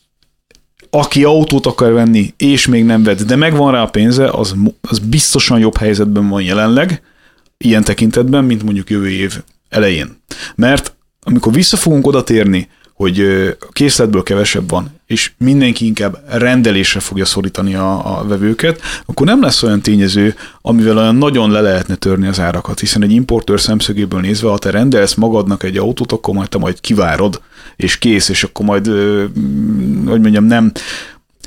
[0.89, 4.99] aki autót akar venni, és még nem vett, de megvan rá a pénze, az, az
[4.99, 7.01] biztosan jobb helyzetben van jelenleg,
[7.57, 10.21] ilyen tekintetben, mint mondjuk jövő év elején.
[10.55, 13.23] Mert amikor vissza fogunk oda térni hogy
[13.71, 19.63] készletből kevesebb van, és mindenki inkább rendelésre fogja szorítani a, a vevőket, akkor nem lesz
[19.63, 24.49] olyan tényező, amivel olyan nagyon le lehetne törni az árakat, hiszen egy importőr szemszögéből nézve,
[24.49, 27.41] ha te rendelsz magadnak egy autót, akkor majd te majd kivárod,
[27.75, 28.85] és kész, és akkor majd,
[30.05, 30.71] hogy mondjam, nem,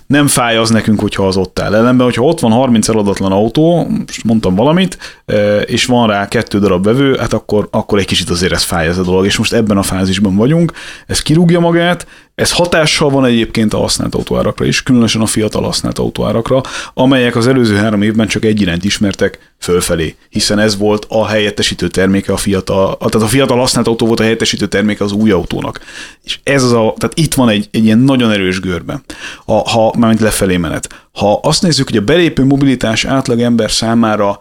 [0.08, 1.74] nem fáj az nekünk, hogyha az ott áll.
[1.74, 6.58] Ellenben, hogyha ott van 30 eladatlan autó, most mondtam valamit, e, és van rá kettő
[6.58, 9.52] darab vevő, hát akkor, akkor egy kicsit azért ez fáj ez a dolog, és most
[9.52, 10.72] ebben a fázisban vagyunk,
[11.06, 12.06] ez kirúgja magát,
[12.38, 16.60] ez hatással van egyébként a használt autóárakra is, különösen a fiatal használt autóárakra,
[16.94, 21.88] amelyek az előző három évben csak egy irányt ismertek fölfelé, hiszen ez volt a helyettesítő
[21.88, 25.80] terméke a fiatal, tehát a fiatal használt autó volt a helyettesítő terméke az új autónak.
[26.24, 29.00] És ez az a, tehát itt van egy, egy ilyen nagyon erős görbe,
[29.46, 31.08] ha, ha mármint lefelé menet.
[31.12, 34.40] Ha azt nézzük, hogy a belépő mobilitás átlag ember számára,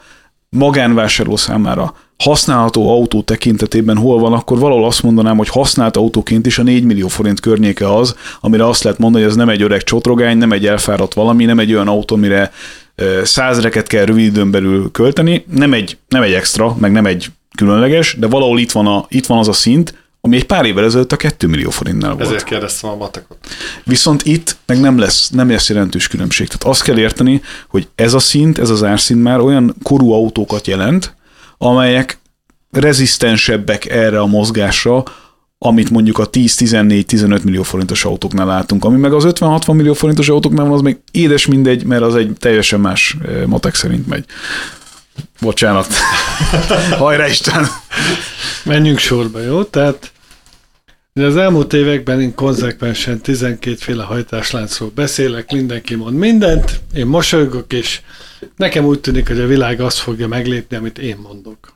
[0.50, 6.58] magánvásárló számára használható autó tekintetében hol van, akkor valahol azt mondanám, hogy használt autóként is
[6.58, 9.84] a 4 millió forint környéke az, amire azt lehet mondani, hogy ez nem egy öreg
[9.84, 12.52] csotrogány, nem egy elfáradt valami, nem egy olyan autó, amire
[13.24, 18.16] százreket kell rövid időn belül költeni, nem egy, nem egy extra, meg nem egy különleges,
[18.20, 21.12] de valahol itt van, a, itt van az a szint, ami egy pár évvel ezelőtt
[21.12, 22.26] a 2 millió forintnál volt.
[22.26, 23.38] Ezért kérdeztem a matekot.
[23.84, 26.48] Viszont itt meg nem lesz, nem lesz jelentős különbség.
[26.48, 30.68] Tehát azt kell érteni, hogy ez a szint, ez az árszint már olyan korú autókat
[30.68, 31.16] jelent,
[31.58, 32.20] amelyek
[32.72, 35.04] rezisztensebbek erre a mozgásra,
[35.60, 40.66] amit mondjuk a 10-14-15 millió forintos autóknál látunk, ami meg az 50-60 millió forintos autóknál
[40.66, 44.26] van, az még édes mindegy, mert az egy teljesen más eh, matek szerint megy.
[45.42, 45.88] Bocsánat.
[47.00, 47.68] Hajrá Isten!
[48.64, 49.64] Menjünk sorba, jó?
[49.64, 50.12] Tehát
[51.18, 57.74] de az elmúlt években én konzekvensen 12 féle hajtásláncról beszélek, mindenki mond mindent, én mosolygok,
[57.74, 58.02] és
[58.56, 61.76] nekem úgy tűnik, hogy a világ azt fogja meglépni, amit én mondok.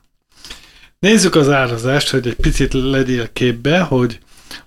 [1.00, 4.19] Nézzük az árazást, hogy egy picit legyél képbe, hogy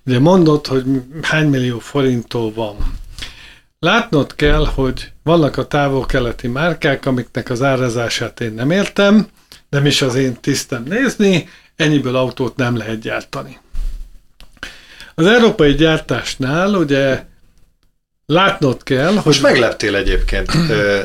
[0.06, 0.84] ugye mondod, hogy
[1.22, 2.76] hány millió forinttól van.
[3.84, 9.26] Látnod kell, hogy vannak a távol-keleti márkák, amiknek az árazását én nem értem,
[9.68, 13.58] nem is az én tisztem nézni, ennyiből autót nem lehet gyártani.
[15.14, 17.24] Az európai gyártásnál ugye
[18.26, 19.22] látnod kell, hogy...
[19.24, 20.52] Most megleptél egyébként.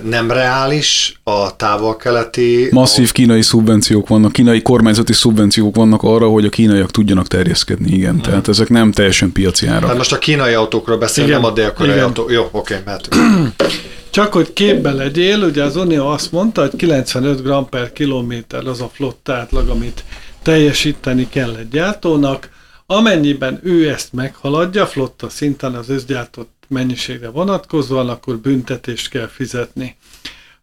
[0.03, 2.67] Nem reális a távol-keleti...
[2.71, 8.11] Masszív kínai szubvenciók vannak, kínai kormányzati szubvenciók vannak arra, hogy a kínaiak tudjanak terjeszkedni, igen.
[8.11, 8.21] Hmm.
[8.21, 9.81] Tehát ezek nem teljesen piaci árak.
[9.81, 12.29] Tehát most a kínai autókról beszél, igen, nem a dél-koreai autó.
[12.29, 13.07] Jó, oké, mert...
[14.09, 18.81] Csak hogy képbe legyél, ugye az Unió azt mondta, hogy 95 g per kilométer az
[18.81, 20.03] a flotta átlag, amit
[20.41, 22.49] teljesíteni kell egy gyártónak,
[22.91, 29.95] Amennyiben ő ezt meghaladja, flotta szinten az összgyártott mennyiségre vonatkozóan, akkor büntetést kell fizetni.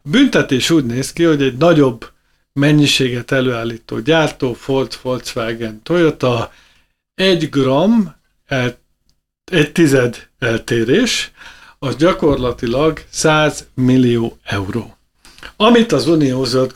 [0.04, 2.10] A büntetés úgy néz ki, hogy egy nagyobb
[2.52, 6.52] mennyiséget előállító gyártó, Ford, Volkswagen, Toyota,
[7.14, 8.14] egy gram,
[8.46, 8.78] el,
[9.44, 11.30] egy tized eltérés,
[11.78, 14.96] az gyakorlatilag 100 millió euró.
[15.56, 16.72] Amit az Unió zöld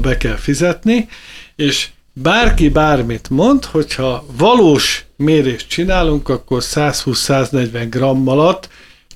[0.00, 1.08] be kell fizetni,
[1.56, 8.68] és bárki bármit mond, hogyha valós mérést csinálunk, akkor 120-140 gramm alatt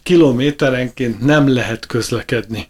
[0.02, 2.66] kilométerenként nem lehet közlekedni.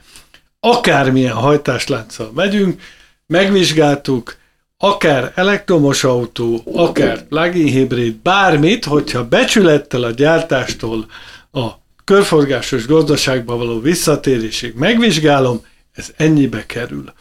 [0.61, 2.81] Akármilyen hajtáslánccal megyünk,
[3.27, 4.37] megvizsgáltuk,
[4.77, 11.07] akár elektromos autó, akár plug-in hibrid, bármit, hogyha becsülettel a gyártástól
[11.53, 11.69] a
[12.05, 17.13] körforgásos gazdaságba való visszatérésig megvizsgálom, ez ennyibe kerül.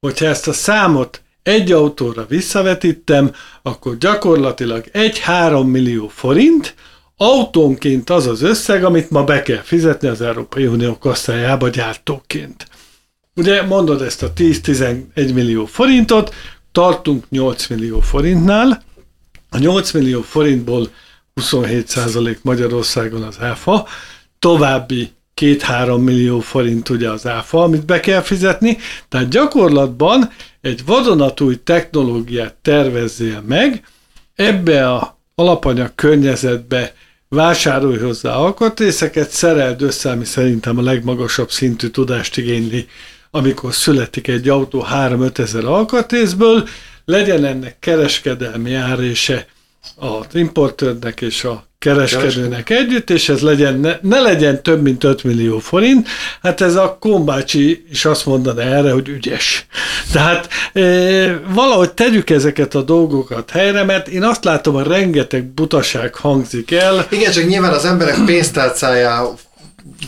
[0.00, 6.74] Hogyha ezt a számot egy autóra visszavetítem, akkor gyakorlatilag egy 3 millió forint,
[7.16, 12.66] autónként az az összeg, amit ma be kell fizetni az Európai Unió kasszájába gyártóként.
[13.36, 16.34] Ugye mondod ezt a 10-11 millió forintot,
[16.72, 18.82] tartunk 8 millió forintnál,
[19.50, 20.90] a 8 millió forintból
[21.40, 23.86] 27% Magyarországon az áfa,
[24.38, 31.62] további 2-3 millió forint ugye az áfa, amit be kell fizetni, tehát gyakorlatban egy vadonatúj
[31.64, 33.82] technológiát tervezzél meg,
[34.34, 36.94] ebbe a alapanyag környezetbe
[37.28, 42.86] vásárolj hozzá alkatrészeket, szereld össze, ami szerintem a legmagasabb szintű tudást igényli,
[43.30, 46.68] amikor születik egy autó 3-5 ezer alkatrészből,
[47.04, 49.46] legyen ennek kereskedelmi árése
[49.96, 55.24] az importőrnek és a kereskedőnek együtt, és ez legyen, ne, ne legyen több, mint 5
[55.24, 56.08] millió forint,
[56.42, 59.66] hát ez a kombácsi is azt mondaná erre, hogy ügyes.
[60.12, 60.80] Tehát e,
[61.54, 67.06] valahogy tegyük ezeket a dolgokat helyre, mert én azt látom, hogy rengeteg butaság hangzik el.
[67.10, 69.22] Igen, csak nyilván az emberek pénztárcájá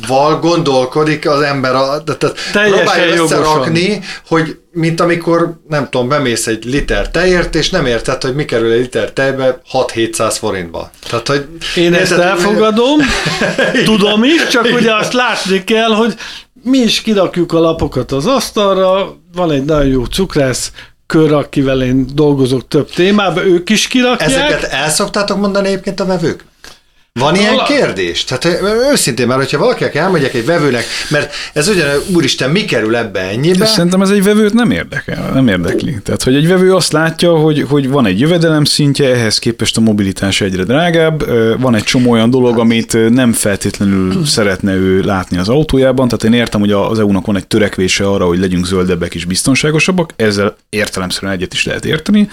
[0.07, 4.03] val gondolkodik az ember, a, tehát próbálja összerakni, jogosan.
[4.29, 8.73] hogy mint amikor, nem tudom, bemész egy liter tejért, és nem érted, hogy mi kerül
[8.73, 10.91] egy liter tejbe 6-700 forintba.
[11.09, 12.99] Tehát, hogy Én ezt érted, elfogadom,
[13.85, 16.15] tudom is, csak ugye azt látni kell, hogy
[16.63, 20.73] mi is kirakjuk a lapokat az asztalra, van egy nagyon jó cukrász,
[21.07, 24.31] kör, akivel én dolgozok több témában, ők is kirakják.
[24.31, 26.45] Ezeket el szoktátok mondani egyébként a vevők?
[27.21, 28.25] Van ilyen kérdés?
[28.25, 28.61] Tehát
[28.93, 33.67] őszintén már, hogyha valakinek elmegyek egy vevőnek, mert ez ugyan, úristen, mi kerül ebbe ennyibe?
[33.67, 35.99] Szerintem ez egy vevőt nem érdekel, nem érdekli.
[36.05, 39.81] Tehát, hogy egy vevő azt látja, hogy, hogy van egy jövedelem szintje, ehhez képest a
[39.81, 41.25] mobilitás egyre drágább,
[41.61, 46.41] van egy csomó olyan dolog, amit nem feltétlenül szeretne ő látni az autójában, tehát én
[46.41, 51.33] értem, hogy az EU-nak van egy törekvése arra, hogy legyünk zöldebbek és biztonságosabbak, ezzel értelemszerűen
[51.33, 52.29] egyet is lehet érteni,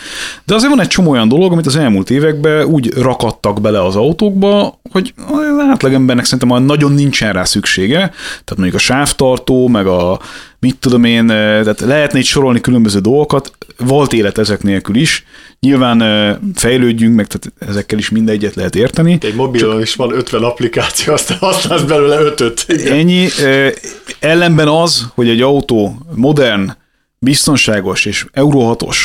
[0.46, 3.96] de azért van egy csomó olyan dolog, amit az elmúlt években úgy rakadtak bele az
[3.96, 10.20] autókba, hogy az átlagembernek szerintem nagyon nincsen rá szüksége, tehát mondjuk a sávtartó, meg a
[10.60, 15.24] mit tudom én, eh, tehát lehetne itt sorolni különböző dolgokat, volt élet ezek nélkül is,
[15.60, 19.18] nyilván eh, fejlődjünk, meg tehát ezekkel is mindegyet lehet érteni.
[19.22, 23.28] Egy mobilon Csak is van 50 applikáció, aztán használsz belőle 5 Ennyi.
[23.40, 23.72] Eh,
[24.20, 26.76] ellenben az, hogy egy autó modern,
[27.20, 28.98] biztonságos és Euro 6-os,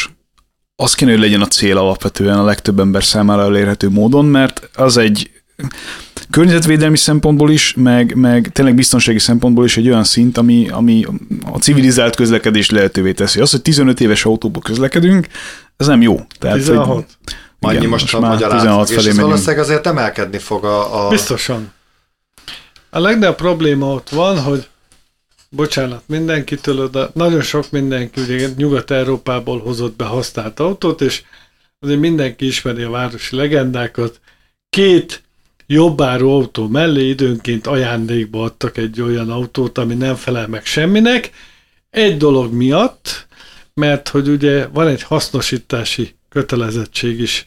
[0.77, 4.97] az kéne, hogy legyen a cél alapvetően a legtöbb ember számára elérhető módon, mert az
[4.97, 5.31] egy
[6.31, 11.05] környezetvédelmi szempontból is, meg, meg tényleg biztonsági szempontból is egy olyan szint, ami, ami
[11.53, 13.41] a civilizált közlekedés lehetővé teszi.
[13.41, 15.27] Az, hogy 15 éves autóból közlekedünk,
[15.77, 16.21] ez nem jó.
[16.39, 16.87] Tehát, 16.
[16.87, 17.05] Hogy,
[17.61, 21.09] Annyi igen, most, most a magyar 16 felé és valószínűleg azért emelkedni fog a, a...
[21.09, 21.73] Biztosan.
[22.91, 24.69] A legnagyobb probléma ott van, hogy
[25.49, 31.23] bocsánat mindenkitől, de nagyon sok mindenki ugye Nyugat-Európából hozott be használt autót, és
[31.81, 34.21] azért mindenki ismeri a városi legendákat.
[34.71, 35.23] Két
[35.67, 41.31] jobbáru autó mellé időnként ajándékba adtak egy olyan autót, ami nem felel meg semminek.
[41.91, 43.27] Egy dolog miatt,
[43.75, 47.47] mert hogy ugye van egy hasznosítási kötelezettség is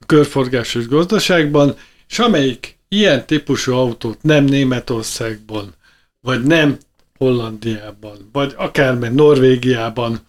[0.00, 1.76] a körforgásos gazdaságban,
[2.08, 5.74] és amelyik ilyen típusú autót nem Németországban,
[6.20, 6.78] vagy nem
[7.18, 10.20] Hollandiában, vagy akármely Norvégiában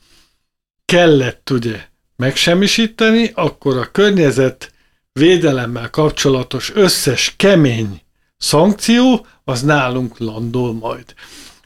[0.86, 4.72] kellett ugye megsemmisíteni, akkor a környezet
[5.18, 8.02] védelemmel kapcsolatos összes kemény
[8.38, 11.14] szankció, az nálunk landol majd.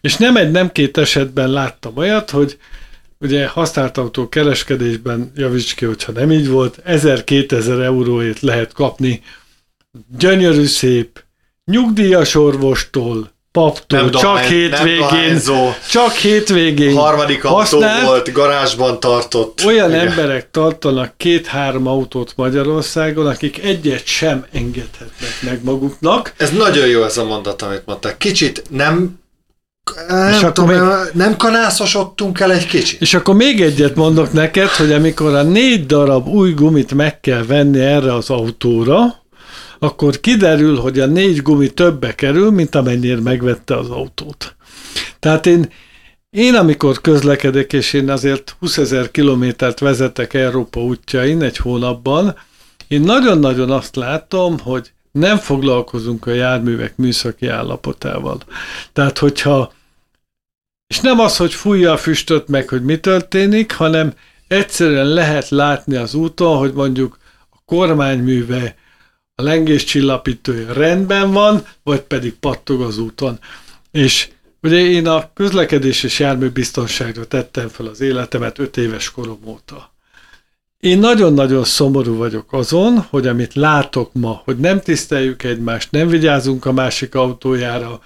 [0.02, 2.58] És nem egy, nem két esetben láttam olyat, hogy
[3.20, 9.22] ugye használt autó kereskedésben, javíts ki, hogyha nem így volt, 1000-2000 euróért lehet kapni
[10.18, 11.24] gyönyörű szép
[11.66, 19.62] nyugdíjas orvostól, paptól, nem csak dohány, hétvégén, nem csak hétvégén harmadik autó volt, garázsban tartott.
[19.66, 20.08] Olyan Igen.
[20.08, 26.34] emberek tartanak két-három autót Magyarországon, akik egyet sem engedhetnek meg maguknak.
[26.38, 28.18] Ez nagyon jó ez a mondat, amit mondták.
[28.18, 29.20] Kicsit nem
[30.08, 30.80] nem, és tudom, még...
[31.14, 33.02] nem kanászosodtunk el egy kicsit.
[33.02, 37.44] És akkor még egyet mondok neked, hogy amikor a négy darab új gumit meg kell
[37.46, 39.21] venni erre az autóra,
[39.84, 44.56] akkor kiderül, hogy a négy gumi többe kerül, mint amennyire megvette az autót.
[45.20, 45.70] Tehát én,
[46.30, 52.36] én amikor közlekedek, és én azért 20 ezer kilométert vezetek Európa útjain egy hónapban,
[52.88, 58.38] én nagyon-nagyon azt látom, hogy nem foglalkozunk a járművek műszaki állapotával.
[58.94, 59.74] Tehát, hogyha,
[60.88, 64.14] és nem az, hogy fújja a füstöt meg, hogy mi történik, hanem
[64.48, 67.18] egyszerűen lehet látni az úton, hogy mondjuk
[67.50, 68.76] a kormányműve
[69.42, 73.40] a lengés csillapítója rendben van, vagy pedig pattog az úton.
[73.92, 74.28] És
[74.62, 79.94] ugye én a közlekedés és járműbiztonságra tettem fel az életemet öt éves korom óta.
[80.80, 86.66] Én nagyon-nagyon szomorú vagyok azon, hogy amit látok ma, hogy nem tiszteljük egymást, nem vigyázunk
[86.66, 88.02] a másik autójára,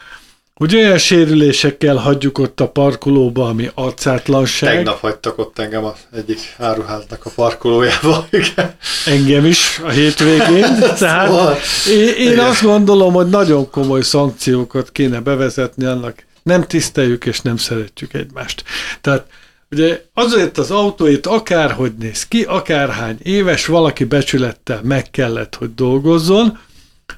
[0.56, 4.74] hogy olyan sérülésekkel hagyjuk ott a parkolóba, ami arcátlanság.
[4.76, 8.28] Tegnap hagytak ott engem az egyik áruháznak a parkolójába.
[8.32, 8.76] Igen.
[9.06, 10.80] Engem is a hétvégén.
[10.80, 11.58] Tehát szóval,
[11.90, 16.24] én, én azt gondolom, hogy nagyon komoly szankciókat kéne bevezetni annak.
[16.44, 18.64] Nem tiszteljük és nem szeretjük egymást.
[19.02, 19.26] Tehát
[19.72, 26.60] Ugye azért az autóit akárhogy néz ki, akárhány éves, valaki becsülettel meg kellett, hogy dolgozzon,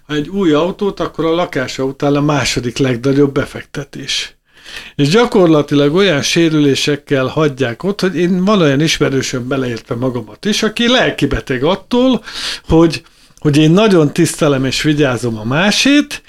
[0.07, 4.35] ha egy új autót, akkor a lakása után a második legnagyobb befektetés.
[4.95, 10.87] És gyakorlatilag olyan sérülésekkel hagyják ott, hogy én van olyan ismerősöm beleértve magamat is, aki
[10.87, 12.23] lelkibeteg attól,
[12.67, 13.03] hogy,
[13.39, 16.21] hogy én nagyon tisztelem és vigyázom a másét,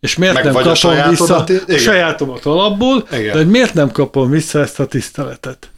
[0.00, 3.32] és miért Meg nem vagy a kapom vissza a sajátomat alapból, Igen.
[3.32, 5.68] de hogy miért nem kapom vissza ezt a tiszteletet?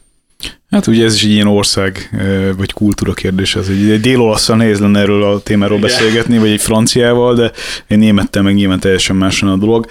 [0.69, 2.09] Hát ugye ez is egy ilyen ország
[2.57, 5.89] vagy kultúra kérdés, az egy, egy dél nehéz lenne erről a témáról Igen.
[5.89, 7.51] beszélgetni, vagy egy franciával, de
[7.87, 9.85] egy némettel meg nyilván teljesen más lenne a dolog.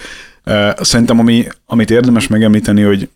[0.80, 3.08] Szerintem ami, amit érdemes megemlíteni, hogy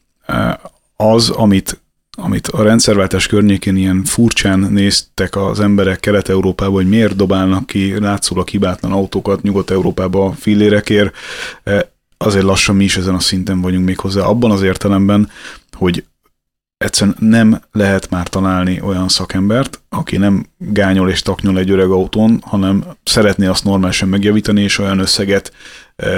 [0.96, 1.80] az, amit
[2.22, 8.48] amit a rendszerváltás környékén ilyen furcsán néztek az emberek Kelet-Európában, hogy miért dobálnak ki látszólag
[8.48, 11.14] hibátlan autókat Nyugat-Európába fillérekért,
[12.16, 14.22] azért lassan mi is ezen a szinten vagyunk még hozzá.
[14.22, 15.30] Abban az értelemben,
[15.72, 16.04] hogy
[16.84, 22.42] egyszerűen nem lehet már találni olyan szakembert, aki nem gányol és taknyol egy öreg autón,
[22.46, 25.52] hanem szeretné azt normálisan megjavítani, és olyan összeget
[25.96, 26.08] e,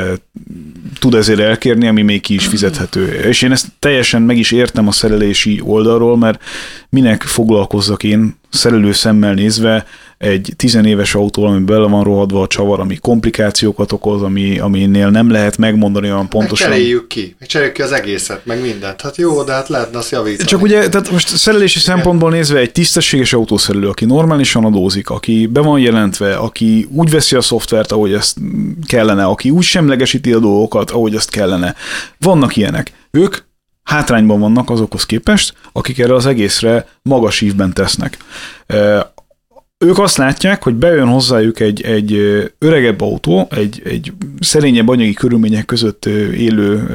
[0.99, 3.07] tud ezért elkérni, ami még ki is fizethető.
[3.07, 6.43] És én ezt teljesen meg is értem a szerelési oldalról, mert
[6.89, 9.87] minek foglalkozzak én szerelő szemmel nézve
[10.23, 15.31] egy tizenéves autó, ami bele van rohadva a csavar, ami komplikációkat okoz, ami, aminél nem
[15.31, 16.49] lehet megmondani olyan Pontosan.
[16.49, 16.71] pontosan.
[16.71, 17.37] Cseréljük ki.
[17.39, 19.01] Meg Cseréljük ki az egészet, meg mindent.
[19.01, 20.49] Hát jó, de hát lehetne azt javítani.
[20.49, 25.61] Csak ugye, tehát most szerelési szempontból nézve egy tisztességes autószerelő, aki normálisan adózik, aki be
[25.61, 28.37] van jelentve, aki úgy veszi a szoftvert, ahogy ezt
[28.87, 31.75] kellene, aki úgy semlegesíti a dolgokat, ahogy ezt kellene.
[32.19, 32.93] Vannak ilyenek.
[33.11, 33.37] Ők
[33.83, 38.17] hátrányban vannak azokhoz képest, akik erre az egészre magas ívben tesznek.
[39.83, 42.13] Ők azt látják, hogy bejön hozzájuk egy, egy
[42.59, 46.07] öregebb autó, egy, egy szerényebb anyagi körülmények között
[46.37, 46.87] élő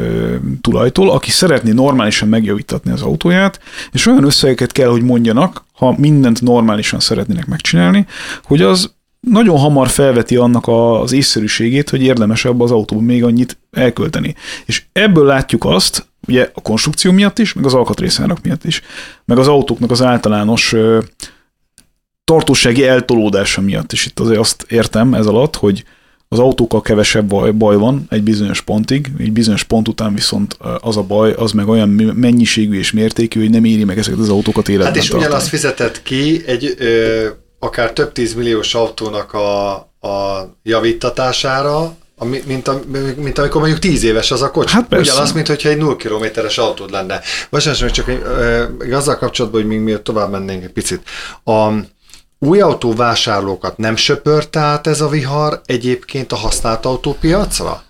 [0.62, 3.60] tulajtól, aki szeretné normálisan megjavítatni az autóját,
[3.92, 8.06] és olyan összegeket kell, hogy mondjanak, ha mindent normálisan szeretnének megcsinálni,
[8.44, 14.36] hogy az nagyon hamar felveti annak az észszerűségét, hogy érdemesebb az autóban még annyit elkölteni.
[14.66, 18.82] És ebből látjuk azt, ugye a konstrukció miatt is, meg az alkatrészárak miatt is,
[19.26, 20.76] meg az autóknak az általános
[22.28, 24.06] tartósági eltolódása miatt is.
[24.06, 25.84] Itt azért azt értem ez alatt, hogy
[26.28, 30.98] az autókkal kevesebb baj, baj van egy bizonyos pontig, egy bizonyos pont után viszont az
[30.98, 34.70] a baj, az meg olyan mennyiségű és mértékű, hogy nem éri meg ezeket az autókat
[34.70, 35.26] életben Hát és tartani.
[35.26, 37.28] ugyanazt fizetett ki egy ö,
[37.60, 39.74] akár több tízmilliós autónak a,
[40.08, 42.82] a javítatására, ami, mint, a,
[43.18, 44.74] mint amikor mondjuk 10 éves az a kocsi.
[44.74, 45.12] Hát persze.
[45.12, 47.22] Ugyanaz, mint hogyha egy 0 kilométeres autód lenne.
[47.52, 51.02] Csak, csak ö, azzal kapcsolatban, hogy még miért tovább mennénk egy picit.
[51.44, 51.70] A
[52.40, 57.84] új autóvásárlókat nem söpört át ez a vihar egyébként a használt autópiacra?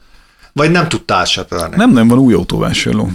[0.54, 1.76] Vagy nem tudta átsöpörni?
[1.76, 3.10] Nem, nem van új autóvásárló.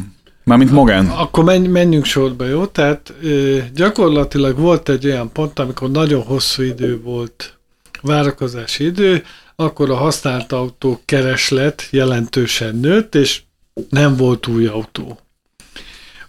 [0.45, 1.07] Mármint magán.
[1.07, 2.66] Akkor menj, menjünk sorba, jó?
[2.66, 7.59] Tehát ö, gyakorlatilag volt egy olyan pont, amikor nagyon hosszú idő volt
[8.01, 9.24] várakozási idő,
[9.57, 13.43] akkor a használt autó kereslet jelentősen nőtt, és
[13.89, 15.18] nem volt új autó.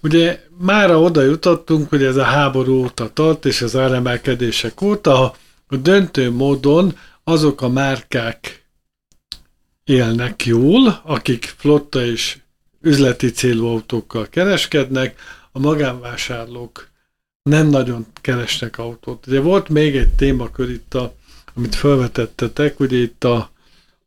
[0.04, 5.36] Ugye mára oda jutottunk, hogy ez a háború óta tart, és az áremelkedések óta,
[5.68, 8.64] hogy döntő módon azok a márkák
[9.84, 12.38] élnek jól, akik flotta és
[12.82, 15.20] üzleti célú autókkal kereskednek,
[15.52, 16.90] a magánvásárlók
[17.44, 19.28] nem nagyon keresnek autót.
[19.28, 21.14] Ugye volt még egy témakör itt, a,
[21.54, 23.52] amit felvetettetek, ugye itt a,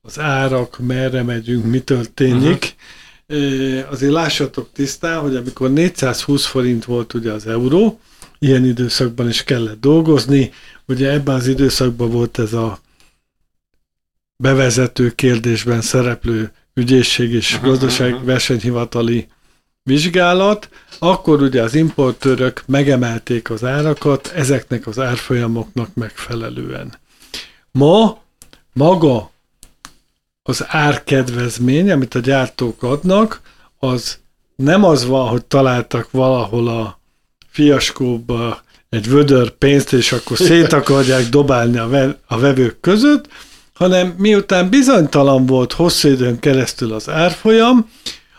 [0.02, 2.42] az árak, merre megyünk, mi történik.
[2.42, 2.70] Uh-huh.
[3.90, 8.00] Azért lássatok tisztán, hogy amikor 420 forint volt ugye az euró,
[8.38, 10.52] ilyen időszakban is kellett dolgozni,
[10.86, 12.80] ugye ebben az időszakban volt ez a
[14.36, 18.24] bevezető kérdésben szereplő ügyészség és aha.
[18.24, 19.28] versenyhivatali
[19.82, 20.68] vizsgálat,
[20.98, 26.98] akkor ugye az importőrök megemelték az árakat ezeknek az árfolyamoknak megfelelően.
[27.70, 28.22] Ma
[28.72, 29.30] maga
[30.46, 33.40] az árkedvezmény, amit a gyártók adnak,
[33.78, 34.18] az
[34.56, 37.00] nem az van, hogy találtak valahol a
[37.48, 43.28] fiaskóba egy vödör pénzt, és akkor szét akarják dobálni a, ve- a vevők között,
[43.74, 47.90] hanem miután bizonytalan volt hosszú időn keresztül az árfolyam,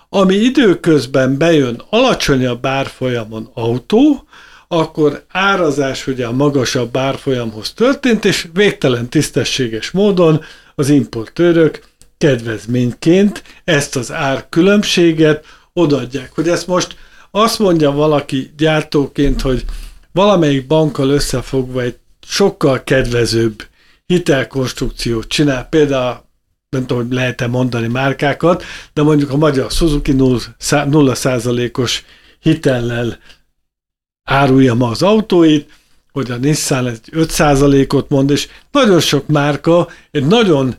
[0.09, 4.27] ami időközben bejön alacsonyabb árfolyamon autó,
[4.67, 10.41] akkor árazás ugye a magasabb árfolyamhoz történt, és végtelen tisztességes módon
[10.75, 11.79] az importőrök
[12.17, 16.31] kedvezményként ezt az árkülönbséget odaadják.
[16.33, 16.95] Hogy ezt most
[17.31, 19.65] azt mondja valaki gyártóként, hogy
[20.11, 21.97] valamelyik bankkal összefogva egy
[22.27, 23.63] sokkal kedvezőbb
[24.05, 26.25] hitelkonstrukciót csinál, például
[26.69, 28.63] nem tudom, hogy lehet-e mondani márkákat,
[28.93, 32.03] de mondjuk a magyar Suzuki 0%-os
[32.39, 33.17] hitellel
[34.23, 35.69] árulja ma az autóit,
[36.11, 40.75] hogy a Nissan egy 5%-ot mond, és nagyon sok márka egy nagyon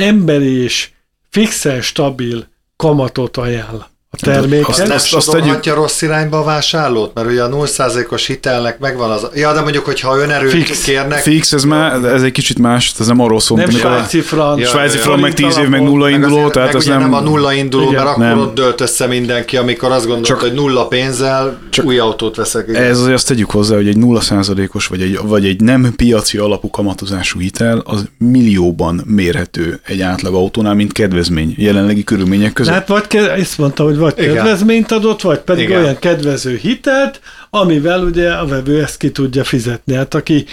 [0.00, 0.90] emberi és
[1.28, 2.46] fixen stabil
[2.76, 4.68] kamatot ajánl a terméket.
[4.68, 5.74] Azt nem azt, azt tegyük...
[5.74, 9.26] rossz irányba a vásárlót, mert ugye a 0%-os hitelnek megvan az...
[9.34, 10.84] Ja, de mondjuk, hogyha önerőt Fix.
[10.84, 11.18] kérnek...
[11.18, 14.60] Fix, ez már, ez egy kicsit más, ez nem arról szól, nem svájci frank.
[14.60, 17.00] Ja, svájci frank, meg 10 év, meg nulla induló, meg azért, tehát meg ez nem...
[17.00, 18.38] nem a nulla induló, igen, mert akkor nem.
[18.38, 22.68] ott dölt össze mindenki, amikor azt gondolta, csak, hogy nulla pénzzel csak új autót veszek.
[22.68, 22.82] Igen.
[22.82, 26.70] Ez azért azt tegyük hozzá, hogy egy 0%-os, vagy egy, vagy egy nem piaci alapú
[26.70, 32.72] kamatozású hitel, az millióban mérhető egy átlag autónál, mint kedvezmény jelenlegi körülmények között.
[32.72, 33.04] Hát vagy,
[33.36, 35.82] ezt mondta, hogy vagy kedvezmény, kedvezményt adott, vagy pedig Igen.
[35.82, 37.20] olyan kedvező hitelt,
[37.50, 39.94] amivel ugye a vevő ezt ki tudja fizetni.
[39.94, 40.46] Hát aki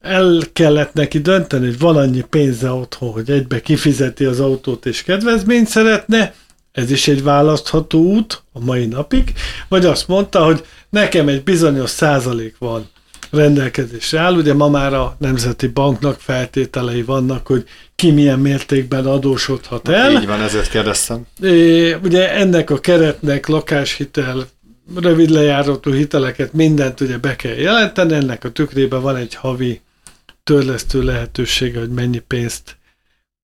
[0.00, 5.02] el kellett neki dönteni, hogy van annyi pénze otthon, hogy egybe kifizeti az autót és
[5.02, 6.34] kedvezményt szeretne,
[6.72, 9.32] ez is egy választható út a mai napig,
[9.68, 12.90] vagy azt mondta, hogy nekem egy bizonyos százalék van
[13.32, 14.34] rendelkezésre áll.
[14.34, 17.64] Ugye ma már a Nemzeti Banknak feltételei vannak, hogy
[17.94, 20.12] ki milyen mértékben adósodhat el.
[20.12, 21.26] Így van, ezért kérdeztem.
[21.40, 24.46] É, ugye ennek a keretnek lakáshitel,
[24.96, 29.80] rövid lejáratú hiteleket, mindent ugye be kell jelenteni, ennek a tükrében van egy havi
[30.44, 32.76] törlesztő lehetősége, hogy mennyi pénzt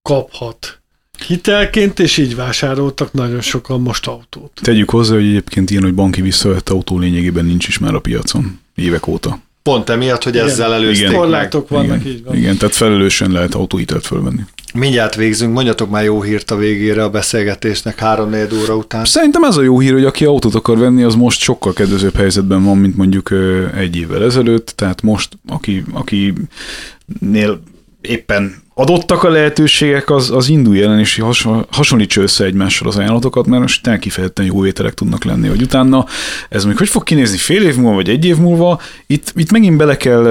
[0.03, 0.81] kaphat
[1.27, 4.61] hitelként, és így vásároltak nagyon sokan most autót.
[4.63, 8.61] Tegyük hozzá, hogy egyébként ilyen, hogy banki visszavett autó lényegében nincs is már a piacon
[8.75, 9.41] évek óta.
[9.69, 10.47] Pont emiatt, hogy igen.
[10.47, 11.19] ezzel előzték igen.
[11.21, 12.13] Korlátok vannak, igen.
[12.13, 12.37] így van.
[12.37, 14.41] Igen, tehát felelősen lehet autóhitelt fölvenni.
[14.75, 19.05] Mindjárt végzünk, mondjatok már jó hírt a végére a beszélgetésnek három óra után.
[19.05, 22.65] Szerintem ez a jó hír, hogy aki autót akar venni, az most sokkal kedvezőbb helyzetben
[22.65, 23.31] van, mint mondjuk
[23.77, 27.63] egy évvel ezelőtt, tehát most aki, akinél
[28.01, 31.23] éppen adottak a lehetőségek, az, az indulj ellen, és
[31.71, 36.05] hasonlítsa össze egymással az ajánlatokat, mert most tényleg kifejezetten jó ételek tudnak lenni, hogy utána.
[36.49, 39.77] Ez még hogy fog kinézni fél év múlva, vagy egy év múlva, itt, itt megint
[39.77, 40.23] bele kell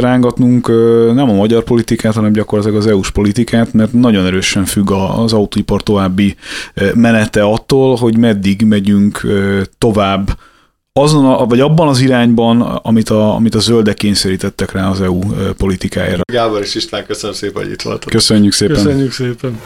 [0.00, 0.68] rángatnunk
[1.14, 5.82] nem a magyar politikát, hanem gyakorlatilag az EU-s politikát, mert nagyon erősen függ az autóipar
[5.82, 6.36] további
[6.94, 9.26] menete attól, hogy meddig megyünk
[9.78, 10.38] tovább
[10.92, 15.18] azon a, vagy abban az irányban, amit a, amit a zöldek kényszerítettek rá az EU
[15.56, 16.22] politikájára.
[16.32, 18.10] Gábor és István, köszönöm szépen, hogy itt voltatok.
[18.10, 18.74] Köszönjük szépen.
[18.74, 19.60] Köszönjük szépen.